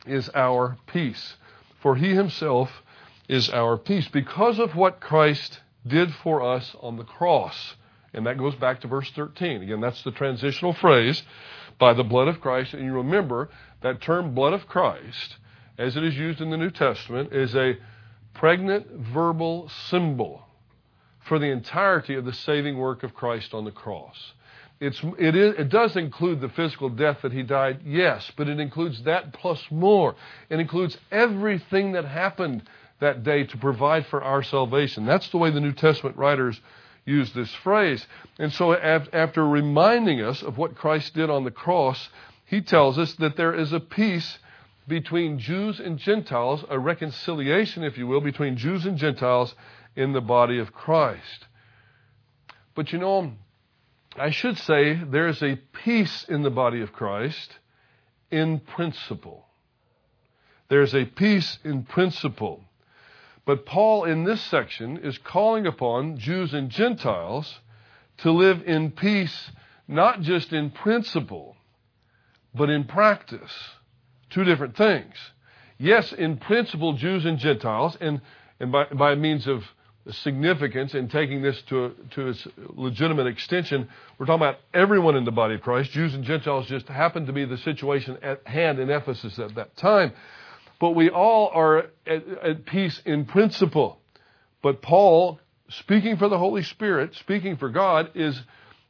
is 0.06 0.30
our 0.34 0.78
peace. 0.86 1.36
For 1.82 1.94
he 1.94 2.14
himself 2.14 2.70
is 3.28 3.50
our 3.50 3.76
peace 3.76 4.08
because 4.08 4.58
of 4.58 4.74
what 4.74 4.98
Christ 4.98 5.60
did 5.86 6.12
for 6.22 6.42
us 6.42 6.74
on 6.80 6.96
the 6.96 7.04
cross. 7.04 7.74
And 8.12 8.26
that 8.26 8.38
goes 8.38 8.54
back 8.54 8.80
to 8.82 8.88
verse 8.88 9.10
13. 9.10 9.62
Again, 9.62 9.80
that's 9.80 10.02
the 10.02 10.12
transitional 10.12 10.72
phrase 10.72 11.22
by 11.78 11.92
the 11.94 12.04
blood 12.04 12.28
of 12.28 12.40
Christ. 12.40 12.74
And 12.74 12.84
you 12.84 12.92
remember 12.92 13.50
that 13.82 14.00
term 14.00 14.34
blood 14.34 14.52
of 14.52 14.66
Christ, 14.68 15.36
as 15.76 15.96
it 15.96 16.04
is 16.04 16.16
used 16.16 16.40
in 16.40 16.50
the 16.50 16.56
New 16.56 16.70
Testament, 16.70 17.32
is 17.32 17.54
a 17.54 17.76
pregnant 18.34 18.86
verbal 18.90 19.68
symbol 19.88 20.42
for 21.26 21.38
the 21.38 21.46
entirety 21.46 22.14
of 22.14 22.24
the 22.24 22.32
saving 22.32 22.76
work 22.76 23.02
of 23.02 23.14
Christ 23.14 23.54
on 23.54 23.64
the 23.64 23.70
cross. 23.70 24.32
It's, 24.80 25.00
it, 25.18 25.36
is, 25.36 25.54
it 25.56 25.68
does 25.68 25.96
include 25.96 26.40
the 26.40 26.48
physical 26.48 26.90
death 26.90 27.18
that 27.22 27.32
he 27.32 27.42
died, 27.42 27.80
yes, 27.86 28.30
but 28.36 28.48
it 28.48 28.60
includes 28.60 29.02
that 29.04 29.32
plus 29.32 29.60
more. 29.70 30.16
It 30.50 30.60
includes 30.60 30.98
everything 31.10 31.92
that 31.92 32.04
happened 32.04 32.62
that 33.00 33.24
day 33.24 33.44
to 33.44 33.56
provide 33.56 34.06
for 34.06 34.22
our 34.22 34.42
salvation. 34.42 35.06
That's 35.06 35.28
the 35.28 35.38
way 35.38 35.50
the 35.50 35.60
New 35.60 35.72
Testament 35.72 36.16
writers 36.16 36.60
use 37.04 37.32
this 37.32 37.52
phrase. 37.54 38.06
And 38.38 38.52
so, 38.52 38.72
after 38.74 39.46
reminding 39.46 40.20
us 40.20 40.42
of 40.42 40.56
what 40.56 40.76
Christ 40.76 41.14
did 41.14 41.30
on 41.30 41.44
the 41.44 41.50
cross, 41.50 42.08
he 42.46 42.60
tells 42.60 42.98
us 42.98 43.12
that 43.14 43.36
there 43.36 43.54
is 43.54 43.72
a 43.72 43.80
peace 43.80 44.38
between 44.86 45.38
Jews 45.38 45.80
and 45.80 45.98
Gentiles, 45.98 46.64
a 46.68 46.78
reconciliation, 46.78 47.84
if 47.84 47.96
you 47.96 48.06
will, 48.06 48.20
between 48.20 48.56
Jews 48.56 48.84
and 48.84 48.98
Gentiles 48.98 49.54
in 49.96 50.12
the 50.12 50.20
body 50.20 50.58
of 50.58 50.72
Christ. 50.72 51.46
But 52.74 52.92
you 52.92 52.98
know, 52.98 53.32
I 54.16 54.30
should 54.30 54.58
say 54.58 54.94
there 54.94 55.28
is 55.28 55.42
a 55.42 55.56
peace 55.84 56.24
in 56.28 56.42
the 56.42 56.50
body 56.50 56.80
of 56.80 56.92
Christ 56.92 57.58
in 58.30 58.60
principle. 58.60 59.46
There's 60.68 60.94
a 60.94 61.04
peace 61.04 61.58
in 61.64 61.84
principle. 61.84 62.62
But 63.46 63.66
Paul, 63.66 64.04
in 64.04 64.24
this 64.24 64.40
section, 64.42 64.98
is 64.98 65.18
calling 65.18 65.66
upon 65.66 66.18
Jews 66.18 66.54
and 66.54 66.70
Gentiles 66.70 67.60
to 68.18 68.30
live 68.30 68.62
in 68.66 68.90
peace, 68.90 69.50
not 69.86 70.22
just 70.22 70.52
in 70.52 70.70
principle, 70.70 71.56
but 72.54 72.70
in 72.70 72.84
practice. 72.84 73.52
Two 74.30 74.44
different 74.44 74.76
things. 74.76 75.14
Yes, 75.78 76.12
in 76.12 76.38
principle, 76.38 76.94
Jews 76.94 77.24
and 77.26 77.38
Gentiles, 77.38 77.96
and, 78.00 78.20
and 78.60 78.72
by, 78.72 78.84
by 78.84 79.14
means 79.14 79.46
of 79.46 79.64
significance 80.10 80.94
in 80.94 81.08
taking 81.08 81.42
this 81.42 81.60
to, 81.62 81.94
to 82.10 82.28
its 82.28 82.46
legitimate 82.56 83.26
extension. 83.26 83.88
We're 84.18 84.26
talking 84.26 84.42
about 84.42 84.58
everyone 84.72 85.16
in 85.16 85.24
the 85.24 85.32
body 85.32 85.54
of 85.54 85.62
Christ. 85.62 85.92
Jews 85.92 86.14
and 86.14 86.24
Gentiles 86.24 86.66
just 86.66 86.86
happened 86.88 87.26
to 87.26 87.32
be 87.32 87.44
the 87.44 87.56
situation 87.58 88.18
at 88.22 88.46
hand 88.46 88.78
in 88.78 88.90
Ephesus 88.90 89.38
at 89.38 89.54
that 89.54 89.76
time. 89.76 90.12
But 90.80 90.90
we 90.90 91.08
all 91.10 91.50
are 91.52 91.86
at, 92.06 92.26
at 92.42 92.66
peace 92.66 93.00
in 93.04 93.24
principle. 93.24 94.00
But 94.62 94.82
Paul, 94.82 95.40
speaking 95.68 96.16
for 96.16 96.28
the 96.28 96.38
Holy 96.38 96.62
Spirit, 96.62 97.14
speaking 97.14 97.56
for 97.56 97.68
God, 97.68 98.10
is, 98.14 98.40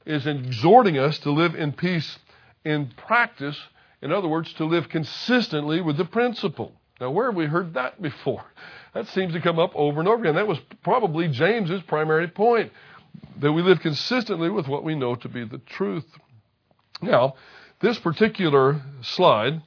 is 0.06 0.26
exhorting 0.26 0.98
us 0.98 1.18
to 1.20 1.30
live 1.30 1.54
in 1.54 1.72
peace 1.72 2.18
in 2.64 2.90
practice. 2.96 3.58
In 4.02 4.12
other 4.12 4.28
words, 4.28 4.52
to 4.54 4.64
live 4.64 4.88
consistently 4.88 5.80
with 5.80 5.96
the 5.96 6.04
principle. 6.04 6.72
Now, 7.00 7.10
where 7.10 7.26
have 7.26 7.36
we 7.36 7.46
heard 7.46 7.74
that 7.74 8.00
before? 8.00 8.44
That 8.94 9.08
seems 9.08 9.32
to 9.32 9.40
come 9.40 9.58
up 9.58 9.72
over 9.74 9.98
and 9.98 10.08
over 10.08 10.22
again. 10.22 10.36
That 10.36 10.46
was 10.46 10.60
probably 10.84 11.26
James's 11.26 11.82
primary 11.82 12.28
point 12.28 12.70
that 13.40 13.52
we 13.52 13.60
live 13.60 13.80
consistently 13.80 14.48
with 14.50 14.68
what 14.68 14.84
we 14.84 14.94
know 14.94 15.16
to 15.16 15.28
be 15.28 15.44
the 15.44 15.58
truth. 15.58 16.04
Now, 17.02 17.34
this 17.80 17.98
particular 17.98 18.80
slide 19.02 19.62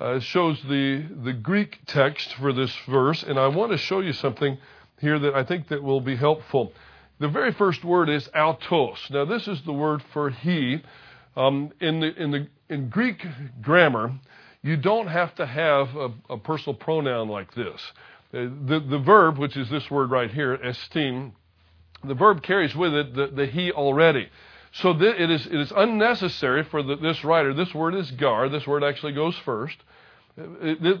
uh, 0.00 0.18
shows 0.18 0.60
the 0.62 1.04
the 1.22 1.32
Greek 1.32 1.78
text 1.86 2.34
for 2.34 2.52
this 2.52 2.74
verse, 2.88 3.22
and 3.22 3.38
I 3.38 3.48
want 3.48 3.72
to 3.72 3.78
show 3.78 4.00
you 4.00 4.12
something 4.12 4.58
here 4.98 5.18
that 5.18 5.34
I 5.34 5.44
think 5.44 5.68
that 5.68 5.82
will 5.82 6.00
be 6.00 6.16
helpful. 6.16 6.72
The 7.18 7.28
very 7.28 7.52
first 7.52 7.84
word 7.84 8.08
is 8.08 8.28
autos. 8.34 8.98
Now, 9.10 9.26
this 9.26 9.46
is 9.46 9.60
the 9.62 9.72
word 9.72 10.02
for 10.12 10.30
he. 10.30 10.82
Um, 11.36 11.70
in 11.80 12.00
the 12.00 12.14
in 12.20 12.30
the 12.30 12.48
in 12.68 12.88
Greek 12.88 13.26
grammar, 13.60 14.12
you 14.62 14.76
don't 14.76 15.06
have 15.06 15.34
to 15.36 15.46
have 15.46 15.94
a, 15.96 16.10
a 16.30 16.38
personal 16.38 16.74
pronoun 16.74 17.28
like 17.28 17.54
this. 17.54 17.80
Uh, 18.32 18.48
the, 18.66 18.80
the 18.88 18.98
verb, 18.98 19.38
which 19.38 19.56
is 19.56 19.68
this 19.70 19.90
word 19.90 20.10
right 20.10 20.30
here, 20.30 20.56
estin, 20.56 21.32
the 22.04 22.14
verb 22.14 22.42
carries 22.42 22.74
with 22.74 22.94
it 22.94 23.14
the, 23.14 23.26
the 23.26 23.46
he 23.46 23.72
already. 23.72 24.28
So 24.72 24.96
th- 24.96 25.16
it, 25.18 25.30
is, 25.30 25.46
it 25.46 25.54
is 25.54 25.72
unnecessary 25.74 26.62
for 26.64 26.82
the, 26.82 26.96
this 26.96 27.24
writer. 27.24 27.52
This 27.52 27.74
word 27.74 27.94
is 27.94 28.10
gar. 28.12 28.48
This 28.48 28.66
word 28.66 28.84
actually 28.84 29.12
goes 29.12 29.36
first. 29.44 29.78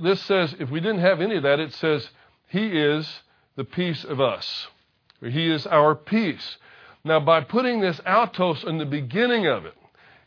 This 0.02 0.20
says, 0.22 0.54
if 0.58 0.70
we 0.70 0.80
didn't 0.80 1.00
have 1.00 1.20
any 1.20 1.36
of 1.36 1.42
that, 1.44 1.60
it 1.60 1.72
says, 1.74 2.08
He 2.48 2.66
is 2.66 3.08
the 3.56 3.64
peace 3.64 4.04
of 4.04 4.20
us. 4.20 4.66
He 5.20 5.50
is 5.50 5.66
our 5.66 5.94
peace. 5.94 6.56
Now, 7.04 7.20
by 7.20 7.42
putting 7.42 7.80
this 7.80 8.00
autos 8.06 8.64
in 8.64 8.78
the 8.78 8.86
beginning 8.86 9.46
of 9.46 9.64
it, 9.64 9.74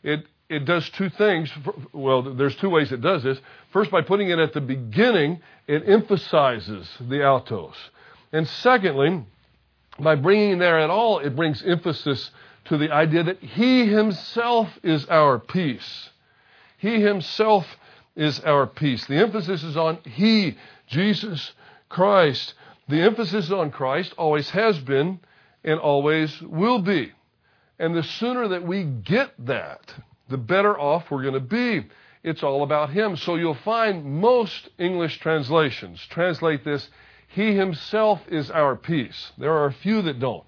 it, 0.02 0.26
it 0.48 0.64
does 0.64 0.88
two 0.90 1.08
things. 1.08 1.50
Well, 1.92 2.22
there's 2.22 2.56
two 2.56 2.70
ways 2.70 2.92
it 2.92 3.00
does 3.00 3.22
this. 3.22 3.38
First, 3.72 3.90
by 3.90 4.02
putting 4.02 4.28
it 4.30 4.38
at 4.38 4.52
the 4.52 4.60
beginning, 4.60 5.40
it 5.66 5.88
emphasizes 5.88 6.88
the 7.00 7.24
autos. 7.24 7.74
And 8.32 8.48
secondly, 8.48 9.24
by 9.98 10.16
bringing 10.16 10.58
there 10.58 10.80
at 10.80 10.90
all, 10.90 11.20
it 11.20 11.36
brings 11.36 11.62
emphasis 11.62 12.30
to 12.66 12.78
the 12.78 12.90
idea 12.90 13.22
that 13.22 13.40
He 13.40 13.86
Himself 13.86 14.68
is 14.82 15.06
our 15.06 15.38
peace. 15.38 16.10
He 16.78 17.00
Himself 17.00 17.66
is 18.16 18.40
our 18.40 18.66
peace. 18.66 19.04
The 19.06 19.16
emphasis 19.16 19.62
is 19.62 19.76
on 19.76 19.98
He, 20.04 20.56
Jesus 20.86 21.52
Christ. 21.88 22.54
The 22.88 23.02
emphasis 23.02 23.50
on 23.50 23.70
Christ 23.70 24.14
always 24.18 24.50
has 24.50 24.78
been 24.78 25.20
and 25.64 25.80
always 25.80 26.40
will 26.42 26.80
be. 26.80 27.12
And 27.78 27.94
the 27.94 28.02
sooner 28.02 28.48
that 28.48 28.64
we 28.64 28.84
get 28.84 29.32
that, 29.46 29.94
the 30.28 30.38
better 30.38 30.78
off 30.78 31.10
we're 31.10 31.22
going 31.22 31.34
to 31.34 31.40
be. 31.40 31.86
It's 32.22 32.42
all 32.42 32.62
about 32.62 32.90
Him. 32.90 33.16
So 33.16 33.36
you'll 33.36 33.54
find 33.54 34.04
most 34.04 34.68
English 34.78 35.18
translations 35.18 36.00
translate 36.10 36.64
this, 36.64 36.88
He 37.28 37.54
Himself 37.54 38.20
is 38.28 38.50
our 38.50 38.76
peace. 38.76 39.32
There 39.38 39.52
are 39.52 39.66
a 39.66 39.72
few 39.72 40.02
that 40.02 40.20
don't. 40.20 40.44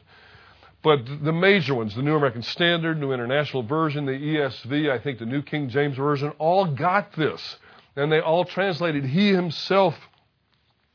But 0.86 1.24
the 1.24 1.32
major 1.32 1.74
ones, 1.74 1.96
the 1.96 2.02
New 2.02 2.14
American 2.14 2.42
Standard, 2.42 3.00
New 3.00 3.10
International 3.10 3.64
Version, 3.64 4.06
the 4.06 4.12
ESV, 4.12 4.88
I 4.88 5.00
think 5.00 5.18
the 5.18 5.26
New 5.26 5.42
King 5.42 5.68
James 5.68 5.96
Version, 5.96 6.32
all 6.38 6.64
got 6.64 7.12
this. 7.14 7.56
And 7.96 8.12
they 8.12 8.20
all 8.20 8.44
translated, 8.44 9.04
He 9.04 9.32
Himself 9.32 9.96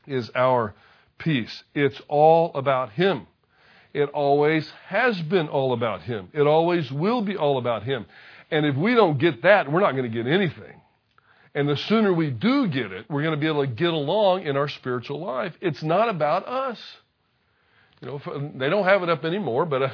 is 0.06 0.30
our 0.34 0.74
peace. 1.18 1.62
It's 1.74 2.00
all 2.08 2.52
about 2.54 2.92
Him. 2.92 3.26
It 3.92 4.08
always 4.14 4.66
has 4.86 5.20
been 5.20 5.48
all 5.48 5.74
about 5.74 6.00
Him. 6.00 6.30
It 6.32 6.46
always 6.46 6.90
will 6.90 7.20
be 7.20 7.36
all 7.36 7.58
about 7.58 7.82
Him. 7.82 8.06
And 8.50 8.64
if 8.64 8.74
we 8.74 8.94
don't 8.94 9.18
get 9.18 9.42
that, 9.42 9.70
we're 9.70 9.80
not 9.80 9.92
going 9.92 10.10
to 10.10 10.22
get 10.22 10.26
anything. 10.26 10.80
And 11.54 11.68
the 11.68 11.76
sooner 11.76 12.14
we 12.14 12.30
do 12.30 12.66
get 12.66 12.92
it, 12.92 13.10
we're 13.10 13.24
going 13.24 13.34
to 13.34 13.40
be 13.40 13.46
able 13.46 13.66
to 13.66 13.70
get 13.70 13.92
along 13.92 14.44
in 14.44 14.56
our 14.56 14.68
spiritual 14.68 15.20
life. 15.20 15.52
It's 15.60 15.82
not 15.82 16.08
about 16.08 16.48
us. 16.48 16.80
You 18.02 18.08
know, 18.08 18.50
they 18.56 18.68
don't 18.68 18.84
have 18.84 19.04
it 19.04 19.08
up 19.08 19.24
anymore, 19.24 19.64
but 19.64 19.82
uh, 19.82 19.90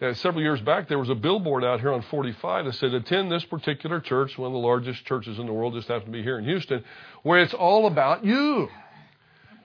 uh, 0.00 0.14
several 0.14 0.42
years 0.42 0.62
back 0.62 0.88
there 0.88 0.98
was 0.98 1.10
a 1.10 1.14
billboard 1.14 1.62
out 1.62 1.80
here 1.80 1.92
on 1.92 2.00
45 2.00 2.64
that 2.64 2.72
said, 2.74 2.94
attend 2.94 3.30
this 3.30 3.44
particular 3.44 4.00
church, 4.00 4.38
one 4.38 4.46
of 4.46 4.54
the 4.54 4.58
largest 4.58 5.04
churches 5.04 5.38
in 5.38 5.44
the 5.44 5.52
world, 5.52 5.74
just 5.74 5.88
happened 5.88 6.06
to 6.06 6.12
be 6.12 6.22
here 6.22 6.38
in 6.38 6.44
Houston, 6.46 6.82
where 7.22 7.38
it's 7.38 7.52
all 7.52 7.86
about 7.86 8.24
you. 8.24 8.68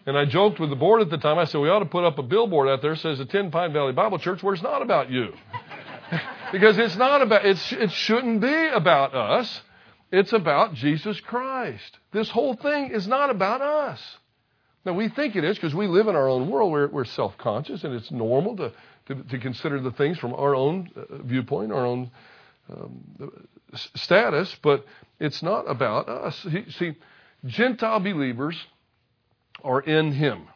And 0.05 0.17
I 0.17 0.25
joked 0.25 0.59
with 0.59 0.69
the 0.69 0.75
board 0.75 1.01
at 1.01 1.09
the 1.09 1.17
time. 1.17 1.39
I 1.39 1.45
said, 1.45 1.61
we 1.61 1.69
ought 1.69 1.79
to 1.79 1.85
put 1.85 2.03
up 2.03 2.19
a 2.19 2.23
billboard 2.23 2.67
out 2.67 2.81
there 2.81 2.95
that 2.95 2.99
says, 2.99 3.21
attend 3.21 3.53
Pine 3.53 3.71
Valley 3.71 3.93
Bible 3.93 4.19
Church, 4.19 4.43
where 4.43 4.53
it's 4.53 4.61
not 4.61 4.81
about 4.81 5.09
you. 5.09 5.33
because 6.51 6.77
it's 6.77 6.97
not 6.97 7.21
about, 7.21 7.45
it's, 7.45 7.71
it 7.71 7.91
shouldn't 7.93 8.41
be 8.41 8.67
about 8.67 9.15
us. 9.15 9.61
It's 10.11 10.33
about 10.33 10.73
Jesus 10.73 11.19
Christ. 11.21 11.97
This 12.11 12.29
whole 12.29 12.55
thing 12.55 12.91
is 12.91 13.07
not 13.07 13.29
about 13.29 13.61
us. 13.61 14.17
Now, 14.85 14.93
we 14.93 15.09
think 15.09 15.35
it 15.35 15.43
is 15.43 15.57
because 15.57 15.73
we 15.73 15.87
live 15.87 16.07
in 16.07 16.15
our 16.15 16.29
own 16.29 16.49
world. 16.49 16.71
We're, 16.71 16.87
we're 16.87 17.05
self 17.05 17.37
conscious, 17.37 17.83
and 17.83 17.93
it's 17.93 18.11
normal 18.11 18.55
to, 18.57 18.71
to, 19.07 19.23
to, 19.23 19.39
consider 19.39 19.81
the 19.81 19.91
things 19.91 20.19
from 20.19 20.33
our 20.33 20.53
own 20.55 20.91
uh, 20.95 21.23
viewpoint, 21.23 21.71
our 21.71 21.85
own 21.85 22.11
um, 22.71 23.47
status, 23.95 24.55
but 24.61 24.85
it's 25.19 25.41
not 25.41 25.69
about 25.69 26.07
us. 26.07 26.45
See, 26.77 26.95
Gentile 27.45 27.99
believers 27.99 28.55
are 29.63 29.81
in 29.81 30.11
Him. 30.11 30.47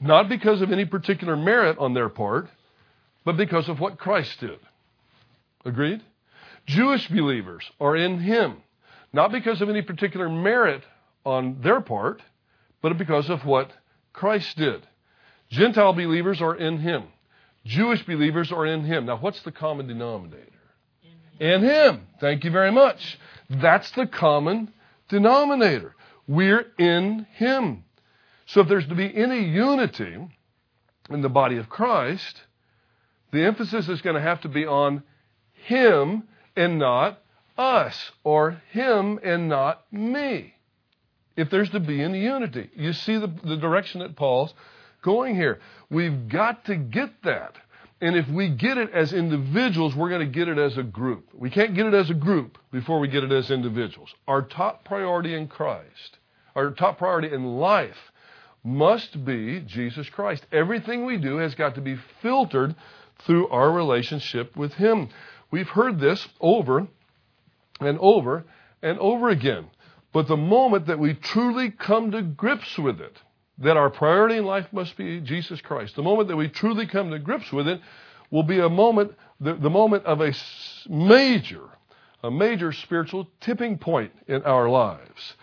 Not 0.00 0.28
because 0.28 0.60
of 0.60 0.70
any 0.70 0.84
particular 0.84 1.36
merit 1.36 1.78
on 1.78 1.94
their 1.94 2.10
part, 2.10 2.48
but 3.24 3.38
because 3.38 3.70
of 3.70 3.80
what 3.80 3.98
Christ 3.98 4.38
did. 4.40 4.58
Agreed? 5.64 6.02
Jewish 6.66 7.08
believers 7.08 7.64
are 7.80 7.96
in 7.96 8.18
Him. 8.20 8.58
Not 9.14 9.32
because 9.32 9.62
of 9.62 9.70
any 9.70 9.80
particular 9.80 10.28
merit 10.28 10.82
on 11.24 11.60
their 11.62 11.80
part, 11.80 12.20
but 12.84 12.98
because 12.98 13.30
of 13.30 13.46
what 13.46 13.70
Christ 14.12 14.58
did. 14.58 14.86
Gentile 15.48 15.94
believers 15.94 16.42
are 16.42 16.54
in 16.54 16.76
Him. 16.76 17.04
Jewish 17.64 18.04
believers 18.04 18.52
are 18.52 18.66
in 18.66 18.84
Him. 18.84 19.06
Now, 19.06 19.16
what's 19.16 19.40
the 19.40 19.52
common 19.52 19.86
denominator? 19.86 20.52
In 21.40 21.62
Him. 21.62 22.06
Thank 22.20 22.44
you 22.44 22.50
very 22.50 22.70
much. 22.70 23.18
That's 23.48 23.90
the 23.92 24.06
common 24.06 24.70
denominator. 25.08 25.96
We're 26.28 26.66
in 26.76 27.26
Him. 27.36 27.84
So 28.44 28.60
if 28.60 28.68
there's 28.68 28.86
to 28.88 28.94
be 28.94 29.16
any 29.16 29.48
unity 29.48 30.18
in 31.08 31.22
the 31.22 31.30
body 31.30 31.56
of 31.56 31.70
Christ, 31.70 32.38
the 33.32 33.46
emphasis 33.46 33.88
is 33.88 34.02
going 34.02 34.16
to 34.16 34.20
have 34.20 34.42
to 34.42 34.50
be 34.50 34.66
on 34.66 35.04
Him 35.54 36.24
and 36.54 36.78
not 36.78 37.18
us, 37.56 38.12
or 38.24 38.60
Him 38.72 39.18
and 39.24 39.48
not 39.48 39.90
me. 39.90 40.53
If 41.36 41.50
there's 41.50 41.70
to 41.70 41.80
be 41.80 42.00
any 42.00 42.22
unity. 42.22 42.70
You 42.74 42.92
see 42.92 43.18
the, 43.18 43.32
the 43.42 43.56
direction 43.56 44.00
that 44.00 44.16
Paul's 44.16 44.54
going 45.02 45.34
here. 45.34 45.60
We've 45.90 46.28
got 46.28 46.64
to 46.66 46.76
get 46.76 47.22
that. 47.24 47.56
And 48.00 48.16
if 48.16 48.28
we 48.28 48.48
get 48.48 48.76
it 48.76 48.90
as 48.90 49.12
individuals, 49.12 49.94
we're 49.94 50.10
going 50.10 50.26
to 50.26 50.32
get 50.32 50.48
it 50.48 50.58
as 50.58 50.76
a 50.76 50.82
group. 50.82 51.28
We 51.32 51.50
can't 51.50 51.74
get 51.74 51.86
it 51.86 51.94
as 51.94 52.10
a 52.10 52.14
group 52.14 52.58
before 52.70 52.98
we 53.00 53.08
get 53.08 53.24
it 53.24 53.32
as 53.32 53.50
individuals. 53.50 54.14
Our 54.26 54.42
top 54.42 54.84
priority 54.84 55.34
in 55.34 55.48
Christ, 55.48 56.18
our 56.54 56.70
top 56.70 56.98
priority 56.98 57.32
in 57.32 57.44
life, 57.44 57.96
must 58.62 59.24
be 59.24 59.60
Jesus 59.60 60.08
Christ. 60.08 60.44
Everything 60.52 61.04
we 61.04 61.18
do 61.18 61.36
has 61.36 61.54
got 61.54 61.76
to 61.76 61.80
be 61.80 61.96
filtered 62.20 62.74
through 63.24 63.48
our 63.48 63.70
relationship 63.70 64.56
with 64.56 64.72
Him. 64.74 65.08
We've 65.50 65.68
heard 65.68 66.00
this 66.00 66.26
over 66.40 66.88
and 67.80 67.98
over 68.00 68.44
and 68.82 68.98
over 68.98 69.28
again. 69.28 69.66
But 70.14 70.28
the 70.28 70.36
moment 70.36 70.86
that 70.86 71.00
we 71.00 71.14
truly 71.14 71.72
come 71.72 72.12
to 72.12 72.22
grips 72.22 72.78
with 72.78 73.00
it, 73.00 73.20
that 73.58 73.76
our 73.76 73.90
priority 73.90 74.36
in 74.36 74.44
life 74.44 74.66
must 74.72 74.96
be 74.96 75.20
Jesus 75.20 75.60
Christ, 75.60 75.96
the 75.96 76.04
moment 76.04 76.28
that 76.28 76.36
we 76.36 76.48
truly 76.48 76.86
come 76.86 77.10
to 77.10 77.18
grips 77.18 77.52
with 77.52 77.66
it 77.66 77.80
will 78.30 78.44
be 78.44 78.60
a 78.60 78.68
moment, 78.68 79.12
the, 79.40 79.54
the 79.54 79.68
moment 79.68 80.04
of 80.04 80.20
a 80.20 80.32
major, 80.88 81.64
a 82.22 82.30
major 82.30 82.70
spiritual 82.70 83.28
tipping 83.40 83.76
point 83.76 84.12
in 84.28 84.42
our 84.44 84.68
lives. 84.68 85.34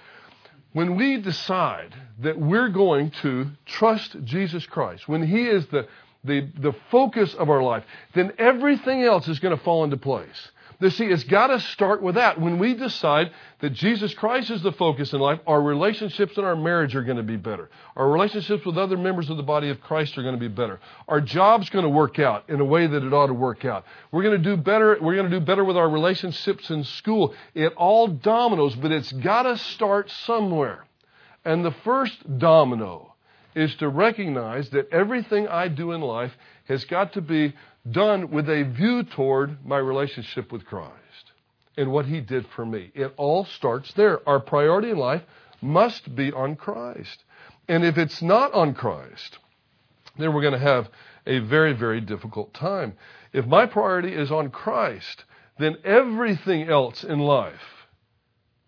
When 0.72 0.96
we 0.96 1.18
decide 1.18 1.94
that 2.20 2.40
we're 2.40 2.70
going 2.70 3.12
to 3.24 3.48
trust 3.66 4.24
Jesus 4.24 4.66
Christ, 4.66 5.06
when 5.06 5.22
He 5.22 5.48
is 5.48 5.68
the, 5.68 5.86
the, 6.24 6.48
the 6.58 6.74
focus 6.90 7.34
of 7.34 7.50
our 7.50 7.62
life, 7.62 7.84
then 8.16 8.32
everything 8.38 9.04
else 9.04 9.28
is 9.28 9.40
going 9.40 9.56
to 9.56 9.62
fall 9.66 9.84
into 9.84 9.98
place. 9.98 10.50
You 10.82 10.90
see, 10.90 11.06
it's 11.06 11.24
got 11.24 11.48
to 11.48 11.60
start 11.60 12.02
with 12.02 12.16
that. 12.16 12.42
When 12.42 12.58
we 12.58 12.74
decide 12.74 13.32
that 13.60 13.70
Jesus 13.74 14.16
Christ 14.16 14.50
is 14.50 14.64
the 14.64 14.72
focus 14.72 15.14
in 15.14 15.20
life, 15.20 15.40
our 15.46 15.62
relationships 15.62 16.36
and 16.38 16.46
our 16.46 16.56
marriage 16.56 16.96
are 16.96 17.04
going 17.04 17.18
to 17.18 17.24
be 17.24 17.38
better. 17.38 17.70
Our 17.96 18.10
relationships 18.10 18.66
with 18.66 18.80
other 18.80 18.98
members 18.98 19.30
of 19.30 19.38
the 19.38 19.44
body 19.44 19.70
of 19.70 19.80
Christ 19.82 20.18
are 20.18 20.24
going 20.24 20.34
to 20.34 20.40
be 20.40 20.48
better. 20.48 20.80
Our 21.08 21.22
job's 21.22 21.70
going 21.70 21.84
to 21.84 21.90
work 21.90 22.18
out 22.18 22.50
in 22.50 22.60
a 22.60 22.66
way 22.66 22.88
that 22.88 23.04
it 23.04 23.14
ought 23.14 23.28
to 23.28 23.34
work 23.34 23.64
out. 23.64 23.86
We're 24.12 24.24
going 24.24 24.42
to 24.42 24.56
do 24.56 24.58
better. 24.58 24.98
We're 25.00 25.16
going 25.16 25.30
to 25.30 25.40
do 25.40 25.46
better 25.46 25.64
with 25.64 25.78
our 25.78 25.88
relationships 25.88 26.72
in 26.72 26.84
school. 26.84 27.36
It 27.54 27.74
all 27.78 28.08
dominoes, 28.08 28.76
but 28.76 28.92
it's 28.92 29.12
got 29.12 29.44
to 29.44 29.60
start 29.60 30.10
somewhere. 30.10 30.84
And 31.46 31.64
the 31.64 31.76
first 31.84 32.40
domino 32.40 33.14
is 33.54 33.76
to 33.76 33.88
recognize 33.88 34.70
that 34.70 34.90
everything 34.92 35.48
I 35.48 35.68
do 35.68 35.92
in 35.92 36.02
life 36.02 36.32
has 36.66 36.86
got 36.86 37.14
to 37.14 37.22
be 37.22 37.54
done 37.90 38.30
with 38.32 38.50
a 38.50 38.64
view 38.64 39.04
toward 39.04 39.66
my 39.66 39.78
relationship 39.78 40.52
with 40.52 40.66
Christ 40.66 41.32
and 41.78 41.92
what 41.92 42.06
He 42.06 42.22
did 42.22 42.46
for 42.56 42.66
me. 42.66 42.92
It 42.94 43.14
all 43.18 43.46
starts 43.46 43.94
there. 43.94 44.28
Our 44.28 44.40
priority 44.40 44.92
in 44.92 44.98
life 44.98 45.24
must 45.62 46.16
be 46.16 46.32
on 46.32 46.56
Christ. 46.56 47.24
And 47.68 47.84
if 47.86 47.98
it's 47.98 48.22
not 48.22 48.54
on 48.54 48.74
Christ, 48.74 49.38
then 50.18 50.34
we're 50.34 50.42
going 50.42 50.54
to 50.54 50.60
have 50.60 50.90
a 51.26 51.40
very, 51.40 51.74
very 51.74 52.02
difficult 52.02 52.54
time. 52.54 52.94
If 53.34 53.46
my 53.46 53.66
priority 53.66 54.14
is 54.14 54.32
on 54.32 54.50
Christ, 54.50 55.24
then 55.58 55.78
everything 55.84 56.68
else 56.68 57.04
in 57.04 57.20
life 57.20 57.86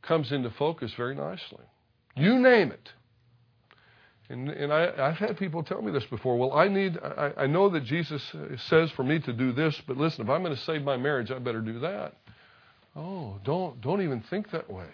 comes 0.02 0.32
into 0.32 0.49
focus 0.52 0.93
very 0.95 1.15
nicely. 1.15 1.63
You 2.15 2.39
name 2.39 2.71
it. 2.71 2.91
And, 4.29 4.49
and 4.49 4.71
I, 4.71 5.09
have 5.09 5.17
had 5.17 5.38
people 5.38 5.63
tell 5.63 5.81
me 5.81 5.91
this 5.91 6.05
before. 6.05 6.38
Well, 6.38 6.53
I 6.53 6.67
need, 6.67 6.97
I, 6.97 7.33
I 7.38 7.47
know 7.47 7.69
that 7.69 7.83
Jesus 7.83 8.23
says 8.67 8.89
for 8.91 9.03
me 9.03 9.19
to 9.19 9.33
do 9.33 9.51
this, 9.51 9.79
but 9.86 9.97
listen, 9.97 10.23
if 10.23 10.29
I'm 10.29 10.43
going 10.43 10.55
to 10.55 10.62
save 10.62 10.83
my 10.83 10.97
marriage, 10.97 11.29
I 11.29 11.39
better 11.39 11.62
do 11.62 11.79
that. 11.79 12.15
Oh, 12.95 13.39
don't, 13.43 13.81
don't 13.81 14.01
even 14.01 14.21
think 14.21 14.51
that 14.51 14.71
way. 14.71 14.88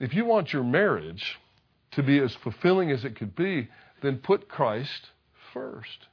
If 0.00 0.14
you 0.14 0.24
want 0.24 0.52
your 0.52 0.64
marriage 0.64 1.38
to 1.92 2.02
be 2.02 2.18
as 2.18 2.34
fulfilling 2.36 2.90
as 2.90 3.04
it 3.04 3.16
could 3.16 3.36
be, 3.36 3.68
then 4.02 4.18
put 4.18 4.48
Christ 4.48 5.10
first. 5.52 6.06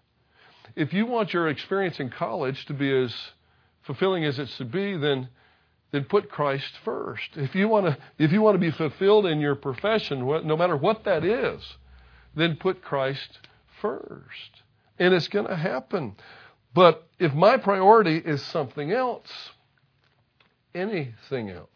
If 0.76 0.94
you 0.94 1.06
want 1.06 1.34
your 1.34 1.48
experience 1.48 2.00
in 2.00 2.10
college 2.10 2.66
to 2.66 2.74
be 2.74 2.92
as 2.92 3.14
fulfilling 3.84 4.26
as 4.26 4.40
it 4.40 4.50
should 4.50 4.72
be, 4.72 4.98
then 4.98 5.30
then 5.92 6.04
put 6.04 6.30
Christ 6.30 6.74
first. 6.84 7.30
If 7.36 7.56
you 7.56 7.70
want 7.70 7.86
to 7.86 7.98
if 8.18 8.32
you 8.32 8.42
want 8.42 8.56
to 8.56 8.60
be 8.60 8.72
fulfilled 8.72 9.26
in 9.26 9.40
your 9.40 9.56
profession, 9.56 10.26
no 10.26 10.58
matter 10.58 10.76
what 10.76 11.06
that 11.06 11.24
is, 11.24 11.62
then 12.36 12.58
put 12.58 12.82
Christ 12.82 13.40
first. 13.82 14.62
And 15.00 15.14
it's 15.14 15.28
going 15.28 15.48
to 15.48 15.56
happen. 15.56 16.16
But 16.74 17.08
if 17.20 17.34
my 17.34 17.58
priority 17.58 18.18
is 18.18 18.42
something 18.42 18.92
else, 18.92 19.52
anything 20.74 21.50
else, 21.50 21.70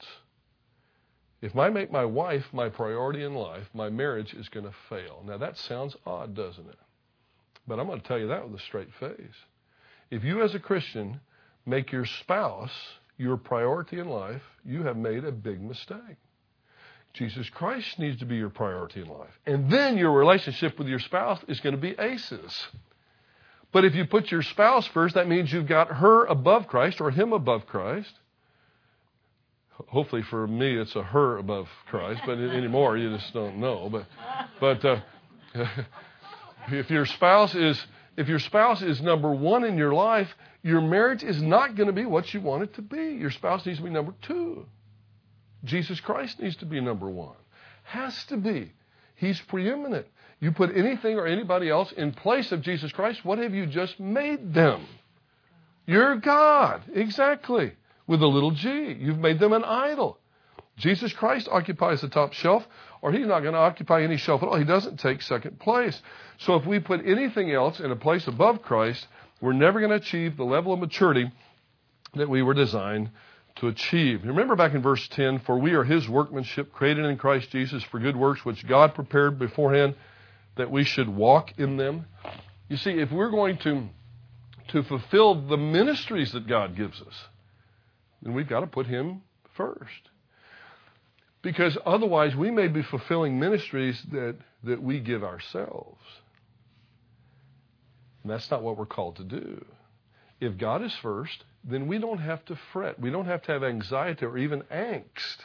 if 1.41 1.55
I 1.55 1.69
make 1.69 1.91
my 1.91 2.03
wife 2.03 2.45
my 2.51 2.67
priority 2.67 3.23
in 3.23 3.33
life, 3.33 3.69
my 3.73 3.89
marriage 3.89 4.33
is 4.33 4.49
going 4.49 4.65
to 4.65 4.73
fail. 4.89 5.23
Now 5.25 5.37
that 5.37 5.57
sounds 5.57 5.95
odd, 6.05 6.35
doesn't 6.35 6.67
it? 6.67 6.77
But 7.65 7.79
I'm 7.79 7.87
going 7.87 8.01
to 8.01 8.07
tell 8.07 8.19
you 8.19 8.27
that 8.27 8.43
with 8.49 8.59
a 8.59 8.63
straight 8.63 8.93
face. 8.99 9.35
If 10.11 10.23
you 10.23 10.41
as 10.41 10.55
a 10.55 10.59
Christian 10.59 11.21
make 11.65 11.91
your 11.91 12.05
spouse 12.05 12.71
your 13.17 13.37
priority 13.37 13.99
in 13.99 14.07
life, 14.07 14.41
you 14.65 14.83
have 14.83 14.97
made 14.97 15.23
a 15.23 15.31
big 15.31 15.61
mistake. 15.61 16.17
Jesus 17.13 17.49
Christ 17.49 17.99
needs 17.99 18.19
to 18.19 18.25
be 18.25 18.35
your 18.35 18.49
priority 18.49 19.01
in 19.01 19.07
life. 19.07 19.37
And 19.45 19.69
then 19.69 19.97
your 19.97 20.11
relationship 20.11 20.77
with 20.77 20.87
your 20.87 20.99
spouse 20.99 21.39
is 21.47 21.59
going 21.59 21.75
to 21.75 21.81
be 21.81 21.95
aces. 21.99 22.67
But 23.71 23.85
if 23.85 23.95
you 23.95 24.05
put 24.05 24.31
your 24.31 24.41
spouse 24.41 24.87
first, 24.87 25.15
that 25.15 25.27
means 25.27 25.51
you've 25.51 25.67
got 25.67 25.89
her 25.89 26.25
above 26.25 26.67
Christ 26.67 27.01
or 27.01 27.11
him 27.11 27.33
above 27.33 27.65
Christ. 27.67 28.11
Hopefully 29.87 30.23
for 30.23 30.45
me, 30.45 30.75
it's 30.75 30.95
a 30.95 31.03
her 31.03 31.37
above 31.37 31.69
Christ, 31.87 32.21
but 32.25 32.37
anymore, 32.37 32.97
you 32.97 33.15
just 33.15 33.33
don't 33.33 33.57
know. 33.57 33.89
But, 33.89 34.05
but 34.59 34.85
uh, 34.85 34.99
if 36.69 36.89
your 36.89 37.05
spouse 37.05 37.55
is 37.55 37.81
if 38.19 38.27
your 38.27 38.39
spouse 38.39 38.81
is 38.81 39.01
number 39.01 39.31
one 39.31 39.63
in 39.63 39.77
your 39.77 39.93
life, 39.93 40.27
your 40.61 40.81
marriage 40.81 41.23
is 41.23 41.41
not 41.41 41.75
going 41.75 41.87
to 41.87 41.93
be 41.93 42.03
what 42.03 42.33
you 42.33 42.41
want 42.41 42.63
it 42.63 42.73
to 42.73 42.81
be. 42.81 43.11
Your 43.11 43.31
spouse 43.31 43.65
needs 43.65 43.77
to 43.77 43.85
be 43.85 43.89
number 43.89 44.13
two. 44.21 44.65
Jesus 45.63 45.99
Christ 45.99 46.39
needs 46.39 46.55
to 46.57 46.65
be 46.65 46.79
number 46.79 47.09
one. 47.09 47.35
Has 47.83 48.23
to 48.25 48.37
be. 48.37 48.71
He's 49.15 49.39
preeminent. 49.41 50.05
You 50.39 50.51
put 50.51 50.75
anything 50.75 51.17
or 51.17 51.27
anybody 51.27 51.69
else 51.69 51.91
in 51.91 52.13
place 52.13 52.51
of 52.51 52.61
Jesus 52.61 52.91
Christ, 52.91 53.25
what 53.25 53.39
have 53.39 53.53
you 53.53 53.65
just 53.65 53.99
made 53.99 54.53
them? 54.53 54.85
You're 55.85 56.15
God. 56.17 56.83
Exactly. 56.93 57.73
With 58.07 58.21
a 58.21 58.27
little 58.27 58.51
g. 58.51 58.95
You've 58.99 59.19
made 59.19 59.39
them 59.39 59.53
an 59.53 59.63
idol. 59.63 60.19
Jesus 60.77 61.11
Christ 61.11 61.49
occupies 61.51 61.99
the 61.99 62.07
top 62.07 62.31
shelf, 62.31 62.65
or 63.01 63.11
he's 63.11 63.27
not 63.27 63.41
going 63.41 63.53
to 63.53 63.59
occupy 63.59 64.01
any 64.01 64.15
shelf 64.15 64.41
at 64.41 64.47
all. 64.47 64.57
He 64.57 64.63
doesn't 64.63 64.97
take 64.97 65.21
second 65.21 65.59
place. 65.59 66.01
So 66.37 66.55
if 66.55 66.65
we 66.65 66.79
put 66.79 67.05
anything 67.05 67.51
else 67.51 67.81
in 67.81 67.91
a 67.91 67.97
place 67.97 68.27
above 68.27 68.61
Christ, 68.61 69.05
we're 69.41 69.53
never 69.53 69.79
going 69.79 69.91
to 69.91 69.97
achieve 69.97 70.37
the 70.37 70.45
level 70.45 70.71
of 70.71 70.79
maturity 70.79 71.29
that 72.15 72.29
we 72.29 72.41
were 72.41 72.53
designed 72.53 73.09
to 73.59 73.67
achieve. 73.67 74.23
Remember 74.23 74.55
back 74.55 74.73
in 74.73 74.81
verse 74.81 75.07
10 75.09 75.39
For 75.39 75.57
we 75.57 75.73
are 75.73 75.83
his 75.83 76.07
workmanship, 76.07 76.71
created 76.71 77.05
in 77.05 77.17
Christ 77.17 77.51
Jesus 77.51 77.83
for 77.83 77.99
good 77.99 78.15
works, 78.15 78.43
which 78.43 78.67
God 78.67 78.95
prepared 78.95 79.37
beforehand 79.37 79.95
that 80.55 80.71
we 80.71 80.83
should 80.83 81.09
walk 81.09 81.53
in 81.57 81.77
them. 81.77 82.05
You 82.67 82.77
see, 82.77 82.91
if 82.91 83.11
we're 83.11 83.31
going 83.31 83.57
to, 83.59 83.89
to 84.69 84.83
fulfill 84.83 85.47
the 85.47 85.57
ministries 85.57 86.31
that 86.33 86.47
God 86.47 86.75
gives 86.75 87.01
us, 87.01 87.15
then 88.21 88.33
we've 88.33 88.47
got 88.47 88.61
to 88.61 88.67
put 88.67 88.87
him 88.87 89.21
first. 89.55 90.09
Because 91.41 91.77
otherwise, 91.85 92.35
we 92.35 92.51
may 92.51 92.67
be 92.67 92.81
fulfilling 92.81 93.39
ministries 93.39 94.01
that, 94.11 94.35
that 94.63 94.81
we 94.81 94.99
give 94.99 95.23
ourselves. 95.23 96.01
And 98.23 98.31
that's 98.31 98.51
not 98.51 98.61
what 98.61 98.77
we're 98.77 98.85
called 98.85 99.15
to 99.17 99.23
do. 99.23 99.65
If 100.41 100.57
God 100.57 100.83
is 100.83 100.93
first, 101.01 101.43
then 101.63 101.87
we 101.87 101.97
don't 101.99 102.19
have 102.19 102.43
to 102.45 102.57
fret. 102.73 102.99
We 102.99 103.09
don't 103.09 103.25
have 103.25 103.41
to 103.43 103.51
have 103.51 103.63
anxiety 103.63 104.25
or 104.25 104.37
even 104.37 104.61
angst 104.71 105.37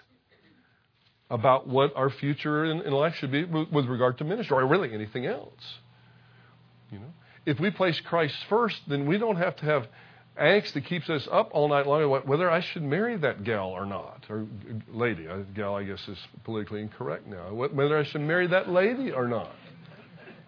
about 1.31 1.67
what 1.67 1.97
our 1.97 2.11
future 2.11 2.65
in, 2.65 2.83
in 2.83 2.93
life 2.93 3.15
should 3.17 3.33
be 3.33 3.45
with, 3.45 3.87
regard 3.87 4.19
to 4.19 4.25
ministry 4.25 4.57
or 4.57 4.67
really 4.67 4.93
anything 4.93 5.27
else. 5.27 5.79
You 6.91 7.01
know, 7.01 7.13
if 7.47 7.59
we 7.59 7.71
place 7.71 8.01
Christ 8.01 8.37
first, 8.49 8.81
then 8.89 9.07
we 9.07 9.19
don't 9.19 9.37
have 9.37 9.57
to 9.57 9.65
have 9.65 9.89
angst 10.41 10.73
that 10.75 10.85
keeps 10.85 11.09
us 11.09 11.27
up 11.31 11.51
all 11.53 11.69
night 11.69 11.87
long 11.87 12.03
about 12.05 12.27
whether 12.27 12.51
I 12.51 12.61
should 12.61 12.83
marry 12.83 13.17
that 13.17 13.45
gal 13.45 13.69
or 13.69 13.87
not, 13.87 14.25
or 14.29 14.47
lady. 14.93 15.27
Gal, 15.55 15.77
I 15.77 15.85
guess, 15.85 16.07
is 16.09 16.19
politically 16.45 16.81
incorrect 16.81 17.27
now. 17.27 17.53
Whether 17.53 17.99
I 17.99 18.05
should 18.05 18.21
marry 18.21 18.47
that 18.49 18.69
lady 18.69 19.11
or 19.11 19.29
not, 19.29 19.55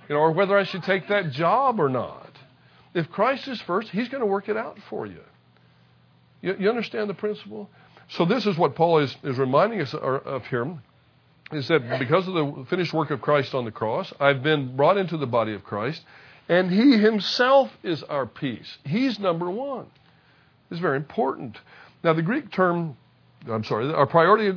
you 0.09 0.14
know, 0.14 0.20
or 0.20 0.33
whether 0.33 0.57
I 0.57 0.64
should 0.64 0.83
take 0.85 1.09
that 1.09 1.31
job 1.33 1.81
or 1.81 1.88
not. 1.88 2.31
If 2.94 3.11
Christ 3.11 3.46
is 3.48 3.61
first, 3.62 3.90
He's 3.90 4.09
going 4.09 4.22
to 4.22 4.26
work 4.26 4.48
it 4.48 4.57
out 4.57 4.79
for 4.88 5.07
you. 5.07 5.20
You, 6.46 6.54
you 6.61 6.68
understand 6.68 7.11
the 7.11 7.14
principle? 7.14 7.68
So 8.11 8.24
this 8.24 8.46
is 8.46 8.56
what 8.56 8.76
Paul 8.76 9.00
is, 9.00 9.16
is 9.24 9.37
reminding 9.37 9.80
us 9.80 9.92
of 9.94 10.46
here, 10.46 10.78
is 11.50 11.66
that 11.66 11.98
because 11.98 12.28
of 12.28 12.35
the 12.35 12.66
finished 12.70 12.92
work 12.92 13.11
of 13.11 13.20
Christ 13.20 13.52
on 13.52 13.64
the 13.64 13.72
cross, 13.72 14.12
I've 14.20 14.44
been 14.44 14.76
brought 14.76 14.96
into 14.96 15.16
the 15.16 15.26
body 15.26 15.54
of 15.54 15.64
Christ. 15.64 16.04
And 16.48 16.70
He 16.70 16.98
Himself 16.98 17.72
is 17.82 18.04
our 18.04 18.26
peace. 18.26 18.78
He's 18.85 19.18
number 19.18 19.50
one. 19.50 19.87
It's 20.70 20.78
very 20.78 20.96
important. 20.96 21.59
Now, 22.04 22.12
the 22.12 22.22
Greek 22.22 22.52
term, 22.52 22.96
I'm 23.50 23.64
sorry, 23.64 23.92
our 23.92 24.06
priority, 24.06 24.52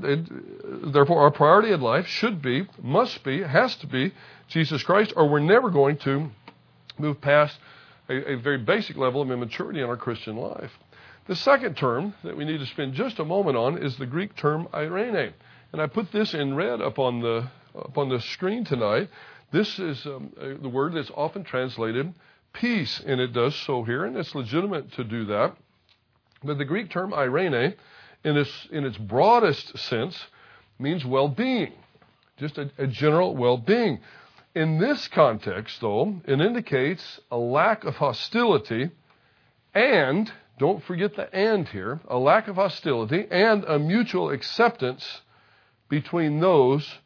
therefore, 0.91 1.21
our 1.21 1.31
priority 1.31 1.71
in 1.71 1.81
life 1.81 2.05
should 2.05 2.39
be, 2.39 2.67
must 2.83 3.23
be, 3.23 3.41
has 3.41 3.75
to 3.77 3.87
be 3.87 4.13
Jesus 4.47 4.83
Christ, 4.83 5.13
or 5.15 5.27
we're 5.27 5.39
never 5.39 5.71
going 5.71 5.97
to 5.97 6.29
move 6.99 7.19
past 7.19 7.57
a, 8.07 8.33
a 8.33 8.35
very 8.37 8.59
basic 8.59 8.95
level 8.95 9.23
of 9.23 9.31
immaturity 9.31 9.79
in 9.81 9.89
our 9.89 9.97
Christian 9.97 10.37
life. 10.37 10.71
The 11.29 11.35
second 11.35 11.77
term 11.77 12.15
that 12.23 12.35
we 12.35 12.43
need 12.43 12.57
to 12.57 12.65
spend 12.65 12.95
just 12.95 13.19
a 13.19 13.23
moment 13.23 13.55
on 13.55 13.77
is 13.77 13.95
the 13.97 14.07
Greek 14.07 14.35
term 14.35 14.67
eirene. 14.73 15.31
And 15.71 15.79
I 15.79 15.85
put 15.85 16.11
this 16.11 16.33
in 16.33 16.55
red 16.55 16.81
up 16.81 16.97
on 16.97 17.21
the, 17.21 17.47
up 17.77 17.95
on 17.99 18.09
the 18.09 18.19
screen 18.19 18.65
tonight. 18.65 19.09
This 19.51 19.77
is 19.77 20.03
um, 20.07 20.33
the 20.39 20.67
word 20.67 20.95
that's 20.95 21.11
often 21.11 21.43
translated 21.43 22.15
peace, 22.51 22.99
and 23.05 23.21
it 23.21 23.31
does 23.31 23.55
so 23.55 23.83
here, 23.83 24.05
and 24.05 24.17
it's 24.17 24.33
legitimate 24.33 24.91
to 24.93 25.03
do 25.03 25.25
that. 25.25 25.55
But 26.43 26.57
the 26.57 26.65
Greek 26.65 26.89
term 26.89 27.11
eirene, 27.11 27.75
in 28.23 28.35
its, 28.35 28.67
in 28.71 28.83
its 28.83 28.97
broadest 28.97 29.77
sense, 29.77 30.19
means 30.79 31.05
well 31.05 31.27
being, 31.27 31.73
just 32.37 32.57
a, 32.57 32.71
a 32.79 32.87
general 32.87 33.35
well 33.35 33.57
being. 33.57 33.99
In 34.55 34.79
this 34.79 35.07
context, 35.07 35.79
though, 35.79 36.21
it 36.25 36.41
indicates 36.41 37.19
a 37.29 37.37
lack 37.37 37.83
of 37.83 37.97
hostility 37.97 38.89
and, 39.75 40.31
don't 40.59 40.83
forget 40.83 41.15
the 41.15 41.33
and 41.33 41.67
here, 41.69 42.01
a 42.07 42.17
lack 42.17 42.49
of 42.49 42.57
hostility 42.57 43.25
and 43.31 43.63
a 43.63 43.79
mutual 43.79 44.29
acceptance 44.29 45.21
between 45.87 46.41
those 46.41 46.99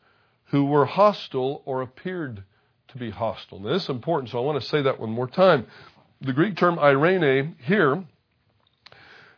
who 0.46 0.66
were 0.66 0.86
hostile 0.86 1.62
or 1.66 1.82
appeared 1.82 2.44
to 2.90 2.98
be 2.98 3.12
hostile. 3.12 3.60
Now, 3.60 3.74
this 3.74 3.84
is 3.84 3.90
important, 3.90 4.32
so 4.32 4.40
I 4.40 4.42
want 4.42 4.62
to 4.62 4.68
say 4.68 4.82
that 4.82 5.00
one 5.00 5.12
more 5.12 5.28
time. 5.28 5.68
The 6.20 6.34
Greek 6.34 6.58
term 6.58 6.78
eirene 6.78 7.56
here 7.62 8.04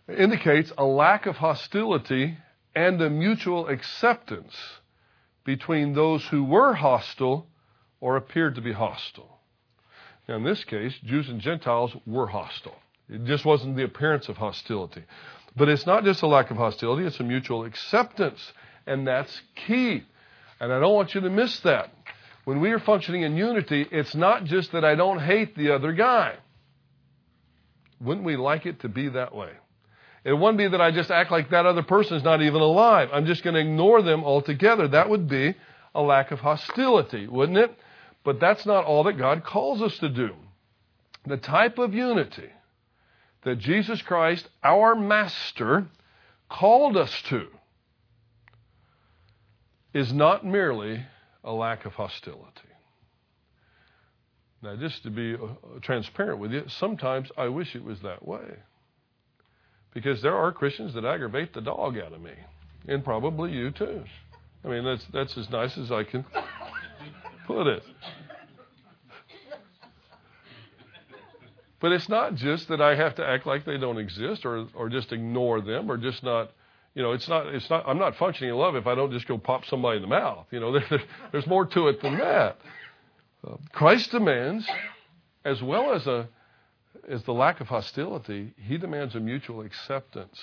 indicates 0.07 0.71
a 0.77 0.85
lack 0.85 1.25
of 1.25 1.35
hostility 1.35 2.37
and 2.73 3.01
a 3.01 3.09
mutual 3.09 3.67
acceptance 3.67 4.55
between 5.43 5.93
those 5.93 6.25
who 6.27 6.43
were 6.43 6.73
hostile 6.73 7.47
or 7.99 8.15
appeared 8.15 8.55
to 8.55 8.61
be 8.61 8.71
hostile. 8.71 9.39
Now, 10.27 10.37
in 10.37 10.43
this 10.43 10.63
case, 10.63 10.93
Jews 11.03 11.27
and 11.27 11.41
Gentiles 11.41 11.95
were 12.05 12.27
hostile. 12.27 12.79
It 13.09 13.25
just 13.25 13.45
wasn't 13.45 13.75
the 13.75 13.83
appearance 13.83 14.29
of 14.29 14.37
hostility. 14.37 15.03
But 15.55 15.69
it's 15.69 15.85
not 15.85 16.03
just 16.03 16.21
a 16.21 16.27
lack 16.27 16.51
of 16.51 16.57
hostility, 16.57 17.05
it's 17.05 17.19
a 17.19 17.23
mutual 17.23 17.65
acceptance. 17.65 18.51
And 18.87 19.07
that's 19.07 19.41
key. 19.67 20.03
And 20.59 20.71
I 20.71 20.79
don't 20.79 20.93
want 20.93 21.15
you 21.15 21.21
to 21.21 21.29
miss 21.29 21.59
that. 21.61 21.91
When 22.45 22.61
we 22.61 22.71
are 22.71 22.79
functioning 22.79 23.23
in 23.23 23.35
unity, 23.35 23.87
it's 23.91 24.15
not 24.15 24.43
just 24.45 24.71
that 24.73 24.85
I 24.85 24.95
don't 24.95 25.19
hate 25.19 25.55
the 25.55 25.73
other 25.73 25.93
guy. 25.93 26.35
Wouldn't 27.99 28.25
we 28.25 28.35
like 28.35 28.65
it 28.65 28.81
to 28.81 28.89
be 28.89 29.09
that 29.09 29.33
way? 29.33 29.51
It 30.23 30.33
wouldn't 30.33 30.57
be 30.57 30.67
that 30.67 30.81
I 30.81 30.91
just 30.91 31.11
act 31.11 31.31
like 31.31 31.51
that 31.51 31.65
other 31.65 31.83
person 31.83 32.17
is 32.17 32.23
not 32.23 32.41
even 32.41 32.61
alive. 32.61 33.09
I'm 33.13 33.25
just 33.25 33.43
going 33.43 33.53
to 33.53 33.59
ignore 33.59 34.01
them 34.01 34.23
altogether. 34.23 34.87
That 34.87 35.09
would 35.09 35.27
be 35.27 35.55
a 35.93 36.01
lack 36.01 36.31
of 36.31 36.39
hostility, 36.39 37.27
wouldn't 37.27 37.57
it? 37.57 37.71
But 38.23 38.39
that's 38.39 38.65
not 38.65 38.85
all 38.85 39.03
that 39.03 39.17
God 39.17 39.43
calls 39.43 39.81
us 39.81 39.97
to 39.99 40.09
do. 40.09 40.31
The 41.25 41.37
type 41.37 41.77
of 41.77 41.93
unity 41.93 42.49
that 43.45 43.59
Jesus 43.59 44.01
Christ, 44.01 44.47
our 44.63 44.95
Master, 44.95 45.87
called 46.49 46.97
us 46.97 47.21
to 47.29 47.47
is 49.93 50.11
not 50.11 50.45
merely 50.45 51.05
a 51.43 51.51
lack 51.51 51.85
of 51.85 51.93
hostility. 51.93 52.43
Now, 54.61 54.75
just 54.75 55.03
to 55.03 55.11
be 55.11 55.35
uh, 55.35 55.79
transparent 55.81 56.39
with 56.39 56.51
you, 56.51 56.63
sometimes 56.67 57.29
I 57.37 57.47
wish 57.47 57.75
it 57.75 57.83
was 57.83 58.01
that 58.01 58.27
way. 58.27 58.57
Because 59.93 60.21
there 60.21 60.35
are 60.35 60.51
Christians 60.51 60.95
that 60.95 61.05
aggravate 61.05 61.53
the 61.53 61.61
dog 61.61 61.97
out 61.97 62.13
of 62.13 62.21
me, 62.21 62.33
and 62.87 63.05
probably 63.05 63.51
you 63.51 63.71
too. 63.71 64.03
I 64.65 64.67
mean, 64.67 64.83
that's, 64.83 65.05
that's 65.13 65.37
as 65.37 65.49
nice 65.51 65.77
as 65.77 65.91
I 65.91 66.03
can 66.03 66.25
put 67.45 67.67
it. 67.67 67.83
But 71.85 71.91
it's 71.91 72.09
not 72.09 72.33
just 72.33 72.69
that 72.69 72.81
I 72.81 72.95
have 72.95 73.13
to 73.17 73.23
act 73.23 73.45
like 73.45 73.63
they 73.63 73.77
don't 73.77 73.99
exist 73.99 74.43
or, 74.43 74.65
or 74.73 74.89
just 74.89 75.11
ignore 75.11 75.61
them 75.61 75.91
or 75.91 75.97
just 75.97 76.23
not 76.23 76.49
you 76.95 77.03
know, 77.03 77.11
it's 77.11 77.29
not, 77.29 77.45
it's 77.45 77.69
not, 77.69 77.87
I'm 77.87 77.99
not 77.99 78.15
functioning 78.15 78.49
in 78.49 78.55
love 78.55 78.75
if 78.75 78.87
I 78.87 78.95
don't 78.95 79.11
just 79.11 79.27
go 79.27 79.37
pop 79.37 79.65
somebody 79.65 79.97
in 79.97 80.01
the 80.01 80.07
mouth. 80.07 80.47
You 80.49 80.61
know, 80.61 80.71
there, 80.89 80.99
there's 81.31 81.45
more 81.45 81.67
to 81.67 81.89
it 81.89 82.01
than 82.01 82.17
that. 82.17 82.57
Uh, 83.47 83.57
Christ 83.71 84.09
demands, 84.09 84.67
as 85.43 85.61
well 85.61 85.93
as 85.93 86.07
a, 86.07 86.27
as 87.07 87.21
the 87.25 87.33
lack 87.33 87.61
of 87.61 87.67
hostility, 87.67 88.55
he 88.57 88.79
demands 88.79 89.13
a 89.13 89.19
mutual 89.19 89.61
acceptance 89.61 90.41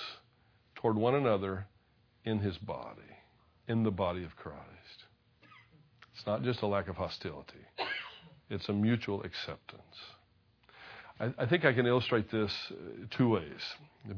toward 0.75 0.95
one 0.95 1.15
another 1.15 1.65
in 2.23 2.39
his 2.39 2.57
body, 2.57 3.01
in 3.67 3.83
the 3.83 3.91
body 3.91 4.23
of 4.23 4.33
Christ. 4.37 4.61
It's 6.15 6.25
not 6.25 6.41
just 6.41 6.61
a 6.61 6.67
lack 6.67 6.87
of 6.87 6.95
hostility, 6.95 7.65
it's 8.49 8.69
a 8.69 8.73
mutual 8.73 9.23
acceptance. 9.23 9.81
I, 11.37 11.45
think 11.45 11.65
I 11.65 11.73
can 11.73 11.85
illustrate 11.85 12.29
this 12.31 12.51
uh, 12.71 13.05
two 13.11 13.29
ways. 13.29 13.61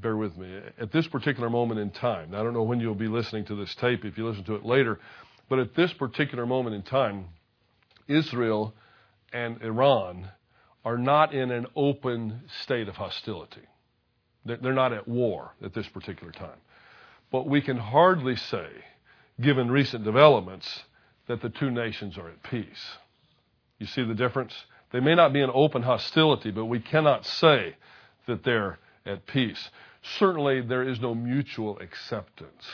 Bear 0.02 0.18
with 0.18 0.38
me. 0.38 0.60
At 0.80 0.92
this 0.92 1.08
particular 1.08 1.50
moment 1.50 1.80
in 1.80 1.92
time, 1.92 2.34
I 2.34 2.42
don't 2.42 2.54
know 2.54 2.64
when 2.64 2.80
you'll 2.80 2.96
be 2.96 3.08
listening 3.08 3.46
to 3.46 3.56
this 3.56 3.74
tape 3.76 4.04
if 4.06 4.18
you 4.18 4.28
listen 4.28 4.44
to 4.46 4.56
it 4.56 4.66
later, 4.66 5.00
but 5.50 5.60
at 5.60 5.76
this 5.76 5.94
particular 5.94 6.46
moment 6.46 6.76
in 6.76 6.82
time, 6.82 7.26
Israel 8.08 8.74
and 9.32 9.62
Iran 9.62 10.30
are 10.84 10.98
not 10.98 11.34
in 11.34 11.52
an 11.52 11.68
open 11.76 12.42
state 12.64 12.88
of 12.88 12.96
hostility. 12.96 13.62
They're 14.46 14.74
not 14.74 14.94
at 14.94 15.08
war 15.08 15.54
at 15.64 15.74
this 15.74 15.88
particular 15.88 16.32
time. 16.32 16.60
But 17.32 17.48
we 17.48 17.62
can 17.62 17.78
hardly 17.78 18.36
say, 18.36 18.68
given 19.42 19.72
recent 19.72 20.04
developments, 20.04 20.84
that 21.28 21.42
the 21.42 21.50
two 21.50 21.72
nations 21.72 22.18
are 22.18 22.30
at 22.30 22.44
peace. 22.44 22.98
You 23.80 23.88
see 23.88 24.04
the 24.04 24.14
difference? 24.14 24.54
They 24.96 25.02
may 25.02 25.14
not 25.14 25.34
be 25.34 25.42
in 25.42 25.50
open 25.54 25.82
hostility, 25.82 26.52
but 26.52 26.68
we 26.68 26.80
cannot 26.80 27.26
say 27.26 27.76
that 28.28 28.46
they're 28.46 28.80
at 29.06 29.28
peace. 29.28 29.70
Certainly, 30.18 30.62
there 30.62 30.88
is 30.88 31.02
no 31.02 31.14
mutual 31.14 31.78
acceptance 31.80 32.66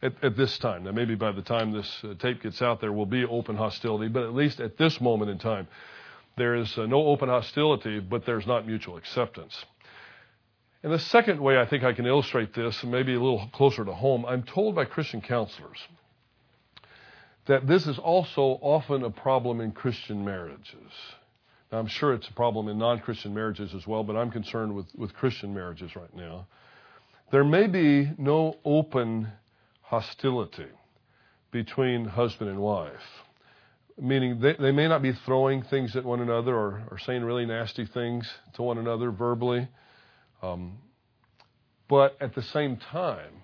at, 0.00 0.14
at 0.24 0.34
this 0.34 0.56
time. 0.56 0.84
Now, 0.84 0.92
maybe 0.92 1.14
by 1.14 1.30
the 1.30 1.42
time 1.42 1.72
this 1.72 2.02
uh, 2.02 2.14
tape 2.18 2.42
gets 2.42 2.62
out, 2.62 2.80
there 2.80 2.94
will 2.94 3.04
be 3.04 3.26
open 3.26 3.54
hostility, 3.54 4.08
but 4.08 4.22
at 4.22 4.32
least 4.32 4.60
at 4.60 4.78
this 4.78 4.98
moment 4.98 5.30
in 5.30 5.38
time, 5.38 5.68
there 6.38 6.54
is 6.54 6.78
uh, 6.78 6.86
no 6.86 7.06
open 7.06 7.28
hostility, 7.28 8.00
but 8.00 8.24
there's 8.24 8.46
not 8.46 8.66
mutual 8.66 8.96
acceptance. 8.96 9.66
And 10.82 10.90
the 10.90 10.98
second 10.98 11.38
way 11.38 11.58
I 11.58 11.66
think 11.66 11.84
I 11.84 11.92
can 11.92 12.06
illustrate 12.06 12.54
this, 12.54 12.82
maybe 12.82 13.12
a 13.12 13.20
little 13.20 13.46
closer 13.52 13.84
to 13.84 13.92
home, 13.92 14.24
I'm 14.24 14.42
told 14.42 14.74
by 14.74 14.86
Christian 14.86 15.20
counselors 15.20 15.86
that 17.44 17.66
this 17.66 17.86
is 17.86 17.98
also 17.98 18.58
often 18.62 19.04
a 19.04 19.10
problem 19.10 19.60
in 19.60 19.72
Christian 19.72 20.24
marriages. 20.24 20.92
Now, 21.70 21.78
I'm 21.78 21.86
sure 21.86 22.14
it's 22.14 22.28
a 22.28 22.32
problem 22.32 22.68
in 22.68 22.78
non 22.78 23.00
Christian 23.00 23.34
marriages 23.34 23.74
as 23.74 23.86
well, 23.86 24.02
but 24.02 24.16
I'm 24.16 24.30
concerned 24.30 24.74
with, 24.74 24.86
with 24.96 25.14
Christian 25.14 25.54
marriages 25.54 25.94
right 25.94 26.14
now. 26.14 26.46
There 27.30 27.44
may 27.44 27.66
be 27.66 28.10
no 28.16 28.56
open 28.64 29.28
hostility 29.82 30.66
between 31.50 32.06
husband 32.06 32.50
and 32.50 32.58
wife, 32.58 32.92
meaning 34.00 34.40
they, 34.40 34.54
they 34.54 34.72
may 34.72 34.88
not 34.88 35.02
be 35.02 35.12
throwing 35.12 35.62
things 35.62 35.94
at 35.94 36.04
one 36.04 36.20
another 36.20 36.54
or, 36.54 36.82
or 36.90 36.98
saying 36.98 37.22
really 37.22 37.44
nasty 37.44 37.84
things 37.84 38.30
to 38.54 38.62
one 38.62 38.78
another 38.78 39.10
verbally. 39.10 39.68
Um, 40.42 40.78
but 41.88 42.16
at 42.20 42.34
the 42.34 42.42
same 42.42 42.76
time, 42.76 43.42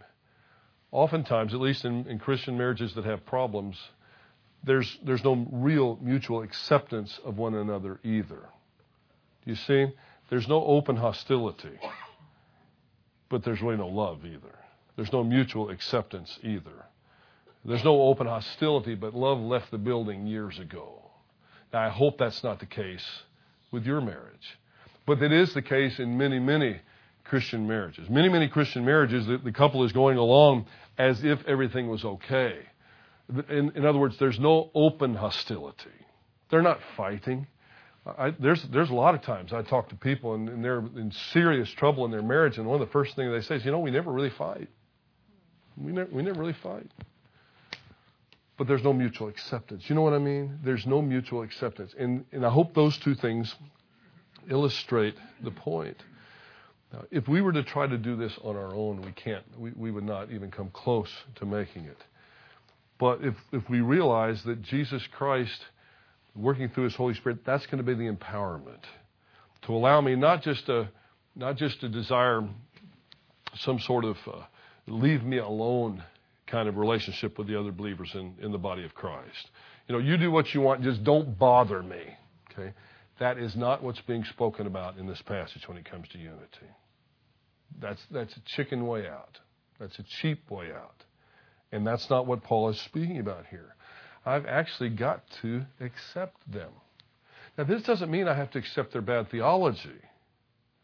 oftentimes, 0.92 1.52
at 1.52 1.60
least 1.60 1.84
in, 1.84 2.06
in 2.06 2.18
Christian 2.18 2.56
marriages 2.56 2.94
that 2.94 3.04
have 3.04 3.26
problems, 3.26 3.76
there's, 4.64 4.98
there's 5.04 5.24
no 5.24 5.46
real 5.52 5.98
mutual 6.00 6.42
acceptance 6.42 7.18
of 7.24 7.36
one 7.36 7.54
another 7.54 8.00
either. 8.02 8.48
You 9.44 9.54
see? 9.54 9.86
There's 10.30 10.48
no 10.48 10.64
open 10.64 10.96
hostility. 10.96 11.78
but 13.28 13.44
there's 13.44 13.60
really 13.60 13.76
no 13.76 13.88
love 13.88 14.24
either. 14.24 14.58
There's 14.96 15.12
no 15.12 15.22
mutual 15.22 15.70
acceptance 15.70 16.38
either. 16.42 16.86
There's 17.64 17.84
no 17.84 18.02
open 18.02 18.26
hostility, 18.26 18.94
but 18.94 19.14
love 19.14 19.38
left 19.38 19.70
the 19.70 19.78
building 19.78 20.26
years 20.26 20.58
ago. 20.58 21.00
Now, 21.72 21.80
I 21.80 21.88
hope 21.88 22.18
that's 22.18 22.44
not 22.44 22.60
the 22.60 22.66
case 22.66 23.04
with 23.70 23.84
your 23.86 24.00
marriage. 24.00 24.58
But 25.06 25.22
it 25.22 25.32
is 25.32 25.52
the 25.54 25.62
case 25.62 25.98
in 25.98 26.16
many, 26.16 26.38
many 26.38 26.80
Christian 27.24 27.66
marriages. 27.66 28.08
Many, 28.08 28.28
many 28.28 28.48
Christian 28.48 28.84
marriages, 28.84 29.26
the, 29.26 29.38
the 29.38 29.52
couple 29.52 29.84
is 29.84 29.92
going 29.92 30.18
along 30.18 30.66
as 30.96 31.24
if 31.24 31.44
everything 31.46 31.88
was 31.88 32.04
okay. 32.04 32.58
In, 33.28 33.72
in 33.74 33.86
other 33.86 33.98
words, 33.98 34.16
there's 34.18 34.38
no 34.38 34.70
open 34.74 35.14
hostility. 35.14 35.90
They're 36.50 36.62
not 36.62 36.78
fighting. 36.96 37.46
I, 38.06 38.30
there's 38.38 38.62
there's 38.64 38.90
a 38.90 38.94
lot 38.94 39.14
of 39.14 39.22
times 39.22 39.52
I 39.52 39.62
talk 39.62 39.88
to 39.88 39.96
people 39.96 40.34
and, 40.34 40.48
and, 40.48 40.64
they're 40.64 40.80
in 40.80 41.10
serious 41.32 41.70
trouble 41.70 42.04
in 42.04 42.10
their 42.10 42.22
marriage, 42.22 42.58
and 42.58 42.66
one 42.66 42.80
of 42.80 42.86
the 42.86 42.92
first 42.92 43.16
things 43.16 43.32
they 43.32 43.40
say 43.40 43.56
is, 43.56 43.64
"You 43.64 43.70
know, 43.70 43.78
we 43.78 43.90
never 43.90 44.12
really 44.12 44.30
fight. 44.30 44.68
We 45.78 45.92
never 45.92 46.10
we 46.12 46.22
never 46.22 46.38
really 46.38 46.52
fight." 46.52 46.90
But 48.58 48.68
there's 48.68 48.84
no 48.84 48.92
mutual 48.92 49.28
acceptance. 49.28 49.88
You 49.88 49.94
know 49.94 50.02
what 50.02 50.12
I 50.12 50.18
mean? 50.18 50.58
There's 50.62 50.86
no 50.86 51.00
mutual 51.00 51.42
acceptance, 51.42 51.94
and 51.98 52.26
and 52.30 52.44
I 52.44 52.50
hope 52.50 52.74
those 52.74 52.98
two 52.98 53.14
things 53.14 53.54
illustrate 54.50 55.14
the 55.42 55.50
point. 55.50 55.96
Now, 56.92 57.04
if 57.10 57.26
we 57.26 57.40
were 57.40 57.52
to 57.52 57.62
try 57.62 57.86
to 57.86 57.96
do 57.96 58.16
this 58.16 58.38
on 58.42 58.54
our 58.54 58.74
own, 58.74 59.00
we 59.00 59.12
can't. 59.12 59.44
We, 59.58 59.72
we 59.74 59.90
would 59.90 60.04
not 60.04 60.30
even 60.30 60.50
come 60.50 60.68
close 60.70 61.10
to 61.36 61.46
making 61.46 61.86
it. 61.86 61.98
But 62.98 63.24
if, 63.24 63.34
if 63.52 63.68
we 63.68 63.80
realize 63.80 64.42
that 64.44 64.62
Jesus 64.62 65.02
Christ, 65.16 65.64
working 66.34 66.68
through 66.68 66.84
His 66.84 66.94
Holy 66.94 67.14
Spirit, 67.14 67.38
that's 67.44 67.66
going 67.66 67.78
to 67.78 67.84
be 67.84 67.94
the 67.94 68.10
empowerment 68.10 68.82
to 69.62 69.72
allow 69.72 70.00
me 70.00 70.14
not 70.14 70.42
just 70.42 70.66
to, 70.66 70.88
not 71.34 71.56
just 71.56 71.80
to 71.80 71.88
desire 71.88 72.46
some 73.56 73.78
sort 73.80 74.04
of 74.04 74.16
uh, 74.26 74.42
leave 74.86 75.22
me 75.22 75.38
alone 75.38 76.02
kind 76.46 76.68
of 76.68 76.76
relationship 76.76 77.38
with 77.38 77.48
the 77.48 77.58
other 77.58 77.72
believers 77.72 78.10
in, 78.14 78.34
in 78.40 78.52
the 78.52 78.58
body 78.58 78.84
of 78.84 78.94
Christ. 78.94 79.50
You 79.88 79.94
know, 79.94 80.00
you 80.00 80.16
do 80.16 80.30
what 80.30 80.52
you 80.54 80.60
want, 80.60 80.82
just 80.82 81.02
don't 81.04 81.38
bother 81.38 81.82
me. 81.82 82.02
Okay? 82.52 82.72
That 83.20 83.38
is 83.38 83.56
not 83.56 83.82
what's 83.82 84.00
being 84.02 84.24
spoken 84.24 84.66
about 84.66 84.98
in 84.98 85.06
this 85.06 85.22
passage 85.22 85.66
when 85.66 85.78
it 85.78 85.88
comes 85.88 86.08
to 86.08 86.18
unity. 86.18 86.70
That's, 87.80 88.00
that's 88.10 88.36
a 88.36 88.40
chicken 88.56 88.86
way 88.86 89.08
out. 89.08 89.38
That's 89.78 89.98
a 89.98 90.04
cheap 90.20 90.50
way 90.50 90.70
out. 90.72 91.04
And 91.74 91.84
that's 91.84 92.08
not 92.08 92.26
what 92.28 92.44
Paul 92.44 92.68
is 92.68 92.80
speaking 92.80 93.18
about 93.18 93.46
here. 93.46 93.74
I've 94.24 94.46
actually 94.46 94.90
got 94.90 95.28
to 95.42 95.62
accept 95.80 96.36
them. 96.50 96.70
Now, 97.58 97.64
this 97.64 97.82
doesn't 97.82 98.12
mean 98.12 98.28
I 98.28 98.34
have 98.34 98.52
to 98.52 98.60
accept 98.60 98.92
their 98.92 99.02
bad 99.02 99.28
theology 99.28 100.00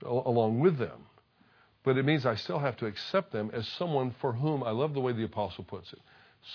along 0.05 0.59
with 0.59 0.79
them, 0.79 1.07
but 1.85 1.97
it 1.97 2.05
means 2.05 2.27
I 2.27 2.35
still 2.35 2.59
have 2.59 2.77
to 2.79 2.87
accept 2.87 3.31
them 3.31 3.53
as 3.53 3.69
someone 3.69 4.17
for 4.21 4.33
whom, 4.33 4.65
I 4.65 4.71
love 4.73 4.93
the 4.93 5.01
way 5.01 5.13
the 5.13 5.25
apostle 5.25 5.63
puts 5.63 5.93
it, 5.93 6.01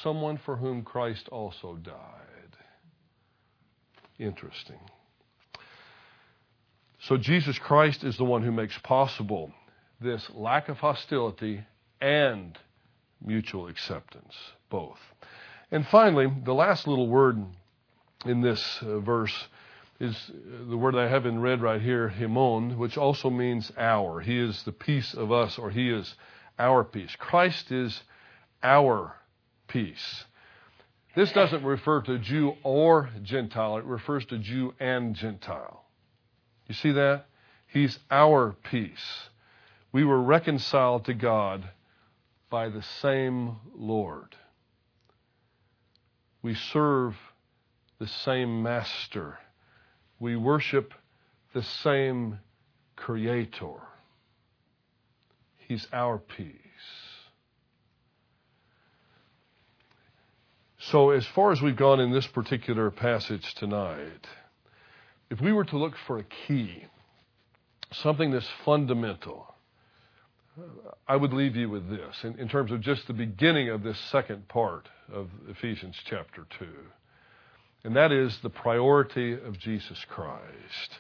someone 0.03 0.37
for 0.37 0.57
whom 0.57 0.83
Christ 0.83 1.29
also 1.29 1.75
died. 1.75 1.93
Interesting. 4.19 4.79
So 6.99 7.15
Jesus 7.15 7.57
Christ 7.57 8.03
is 8.03 8.17
the 8.17 8.25
one 8.25 8.43
who 8.43 8.51
makes 8.51 8.77
possible 8.79 9.53
this 10.01 10.29
lack 10.33 10.67
of 10.67 10.77
hostility 10.77 11.63
and 12.01 12.57
mutual 13.23 13.67
acceptance, 13.67 14.35
both. 14.69 14.99
And 15.71 15.85
finally, 15.87 16.31
the 16.43 16.53
last 16.53 16.87
little 16.87 17.07
word 17.07 17.43
in 18.25 18.41
this 18.41 18.79
uh, 18.81 18.99
verse 18.99 19.47
is 19.99 20.15
uh, 20.29 20.69
the 20.69 20.77
word 20.77 20.95
I 20.95 21.07
have 21.07 21.25
in 21.25 21.39
red 21.39 21.61
right 21.61 21.81
here, 21.81 22.09
himon, 22.09 22.77
which 22.77 22.97
also 22.97 23.29
means 23.29 23.71
our. 23.77 24.19
He 24.19 24.37
is 24.37 24.63
the 24.63 24.71
peace 24.71 25.13
of 25.13 25.31
us, 25.31 25.57
or 25.57 25.69
he 25.69 25.89
is 25.89 26.15
our 26.59 26.83
peace. 26.83 27.15
Christ 27.17 27.71
is 27.71 28.01
our 28.61 29.15
peace. 29.67 30.25
This 31.15 31.31
doesn't 31.31 31.63
refer 31.63 32.01
to 32.01 32.19
Jew 32.19 32.55
or 32.63 33.09
Gentile, 33.23 33.77
it 33.77 33.85
refers 33.85 34.25
to 34.25 34.37
Jew 34.37 34.73
and 34.79 35.15
Gentile. 35.15 35.85
You 36.67 36.75
see 36.75 36.91
that? 36.91 37.27
He's 37.67 37.99
our 38.11 38.55
peace. 38.69 39.29
We 39.91 40.03
were 40.03 40.21
reconciled 40.21 41.05
to 41.05 41.13
God 41.13 41.69
by 42.49 42.69
the 42.69 42.83
same 43.01 43.57
Lord. 43.75 44.35
We 46.41 46.55
serve 46.55 47.15
the 47.99 48.07
same 48.07 48.61
Master. 48.61 49.37
We 50.19 50.35
worship 50.35 50.93
the 51.53 51.63
same 51.63 52.39
Creator. 52.95 53.81
He's 55.67 55.87
our 55.91 56.17
peace. 56.19 56.55
So, 60.77 61.09
as 61.09 61.25
far 61.25 61.51
as 61.51 61.61
we've 61.61 61.75
gone 61.75 61.99
in 61.99 62.11
this 62.11 62.27
particular 62.27 62.91
passage 62.91 63.55
tonight, 63.55 64.27
if 65.31 65.41
we 65.41 65.51
were 65.51 65.65
to 65.65 65.77
look 65.77 65.95
for 66.05 66.19
a 66.19 66.23
key, 66.23 66.85
something 67.91 68.29
that's 68.29 68.49
fundamental, 68.63 69.54
I 71.07 71.15
would 71.15 71.33
leave 71.33 71.55
you 71.55 71.69
with 71.69 71.89
this 71.89 72.23
in, 72.23 72.39
in, 72.39 72.47
terms 72.47 72.71
of 72.71 72.81
just 72.81 73.07
the 73.07 73.13
beginning 73.13 73.69
of 73.69 73.83
this 73.83 73.99
second 74.11 74.47
part 74.47 74.87
of 75.11 75.29
Ephesians 75.49 75.95
chapter 76.05 76.45
2. 76.59 76.65
And 77.83 77.95
that 77.95 78.11
is 78.11 78.39
the 78.39 78.49
priority 78.49 79.33
of 79.33 79.59
Jesus 79.59 80.03
Christ. 80.09 80.99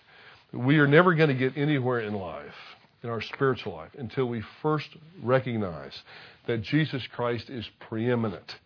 We 0.51 0.77
are 0.79 0.87
never 0.87 1.15
going 1.15 1.29
to 1.29 1.35
get 1.35 1.57
anywhere 1.57 2.01
in 2.01 2.13
life, 2.13 2.55
in 3.01 3.09
our 3.09 3.21
spiritual 3.21 3.73
life, 3.73 3.91
until 3.97 4.25
we 4.25 4.43
first 4.61 4.89
recognize 5.21 6.03
that 6.47 6.61
Jesus 6.61 7.07
Christ 7.07 7.49
is 7.49 7.67
preeminent. 7.79 8.57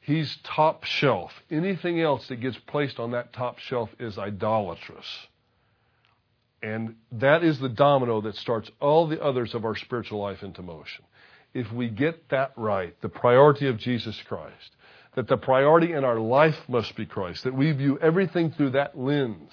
He's 0.00 0.38
top 0.42 0.84
shelf. 0.84 1.32
Anything 1.50 2.00
else 2.00 2.28
that 2.28 2.36
gets 2.36 2.56
placed 2.56 2.98
on 2.98 3.10
that 3.10 3.32
top 3.32 3.58
shelf 3.58 3.90
is 3.98 4.16
idolatrous. 4.16 5.26
And 6.62 6.96
that 7.12 7.44
is 7.44 7.58
the 7.58 7.68
domino 7.68 8.20
that 8.22 8.36
starts 8.36 8.70
all 8.80 9.06
the 9.06 9.22
others 9.22 9.54
of 9.54 9.64
our 9.64 9.76
spiritual 9.76 10.20
life 10.20 10.42
into 10.42 10.62
motion. 10.62 11.04
If 11.54 11.72
we 11.72 11.88
get 11.88 12.28
that 12.30 12.52
right, 12.56 13.00
the 13.00 13.08
priority 13.08 13.68
of 13.68 13.78
Jesus 13.78 14.20
Christ, 14.26 14.76
that 15.14 15.28
the 15.28 15.36
priority 15.36 15.92
in 15.92 16.04
our 16.04 16.18
life 16.18 16.56
must 16.68 16.94
be 16.96 17.06
Christ, 17.06 17.44
that 17.44 17.54
we 17.54 17.72
view 17.72 17.98
everything 18.00 18.50
through 18.52 18.70
that 18.70 18.98
lens, 18.98 19.52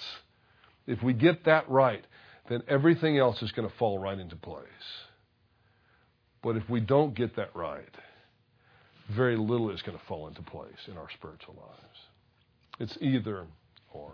if 0.87 1.01
we 1.01 1.13
get 1.13 1.45
that 1.45 1.69
right, 1.69 2.05
then 2.49 2.61
everything 2.67 3.17
else 3.17 3.41
is 3.41 3.51
going 3.51 3.67
to 3.67 3.75
fall 3.77 3.97
right 3.97 4.19
into 4.19 4.35
place. 4.35 4.67
But 6.43 6.57
if 6.57 6.69
we 6.69 6.79
don't 6.79 7.15
get 7.15 7.35
that 7.37 7.55
right, 7.55 7.89
very 9.09 9.35
little 9.35 9.71
is 9.71 9.81
going 9.81 9.97
to 9.97 10.03
fall 10.05 10.27
into 10.27 10.41
place 10.43 10.87
in 10.87 10.97
our 10.97 11.09
spiritual 11.11 11.55
lives. 11.55 11.99
It's 12.79 12.97
either 13.01 13.45
or. 13.91 14.11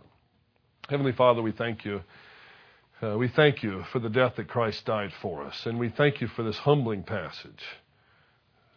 Heavenly 0.89 1.11
Father, 1.13 1.41
we 1.41 1.51
thank 1.51 1.83
you. 1.83 2.01
Uh, 3.03 3.17
we 3.17 3.27
thank 3.27 3.63
you 3.63 3.83
for 3.91 3.97
the 3.97 4.09
death 4.09 4.35
that 4.35 4.47
Christ 4.47 4.85
died 4.85 5.11
for 5.23 5.41
us, 5.43 5.65
and 5.65 5.79
we 5.79 5.89
thank 5.89 6.21
you 6.21 6.27
for 6.27 6.43
this 6.43 6.57
humbling 6.57 7.01
passage 7.01 7.63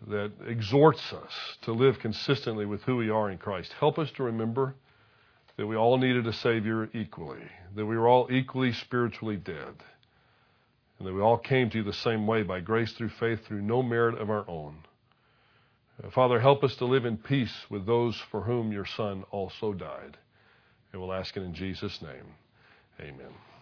that 0.07 0.33
exhorts 0.47 1.13
us 1.13 1.33
to 1.63 1.73
live 1.73 1.99
consistently 1.99 2.65
with 2.65 2.83
who 2.85 2.97
we 2.97 3.11
are 3.11 3.31
in 3.31 3.37
Christ. 3.37 3.75
Help 3.79 3.99
us 3.99 4.11
to 4.13 4.23
remember 4.23 4.75
that 5.59 5.67
we 5.67 5.77
all 5.77 5.99
needed 5.99 6.27
a 6.27 6.33
Savior 6.33 6.89
equally, 6.95 7.43
that 7.77 7.85
we 7.85 7.99
were 7.99 8.09
all 8.09 8.29
equally 8.31 8.73
spiritually 8.73 9.37
dead, 9.37 9.75
and 10.99 11.07
that 11.07 11.13
we 11.13 11.21
all 11.21 11.39
came 11.39 11.69
to 11.69 11.79
you 11.79 11.85
the 11.85 11.93
same 11.93 12.27
way 12.27 12.43
by 12.43 12.61
grace 12.61 12.93
through 12.95 13.11
faith, 13.21 13.45
through 13.47 13.61
no 13.61 13.83
merit 13.83 14.19
of 14.19 14.31
our 14.31 14.49
own. 14.49 14.79
Uh, 16.03 16.09
Father, 16.11 16.41
help 16.41 16.65
us 16.65 16.75
to 16.77 16.87
live 16.87 17.05
in 17.05 17.19
peace 17.19 17.55
with 17.69 17.85
those 17.85 18.19
for 18.31 18.41
whom 18.41 18.73
your 18.73 18.87
Son 18.87 19.23
also 19.31 19.75
died. 19.75 20.17
And 20.93 21.03
we'll 21.03 21.13
ask 21.13 21.37
it 21.37 21.43
in 21.43 21.53
Jesus' 21.53 22.01
name. 22.01 22.25
Amen. 23.01 23.54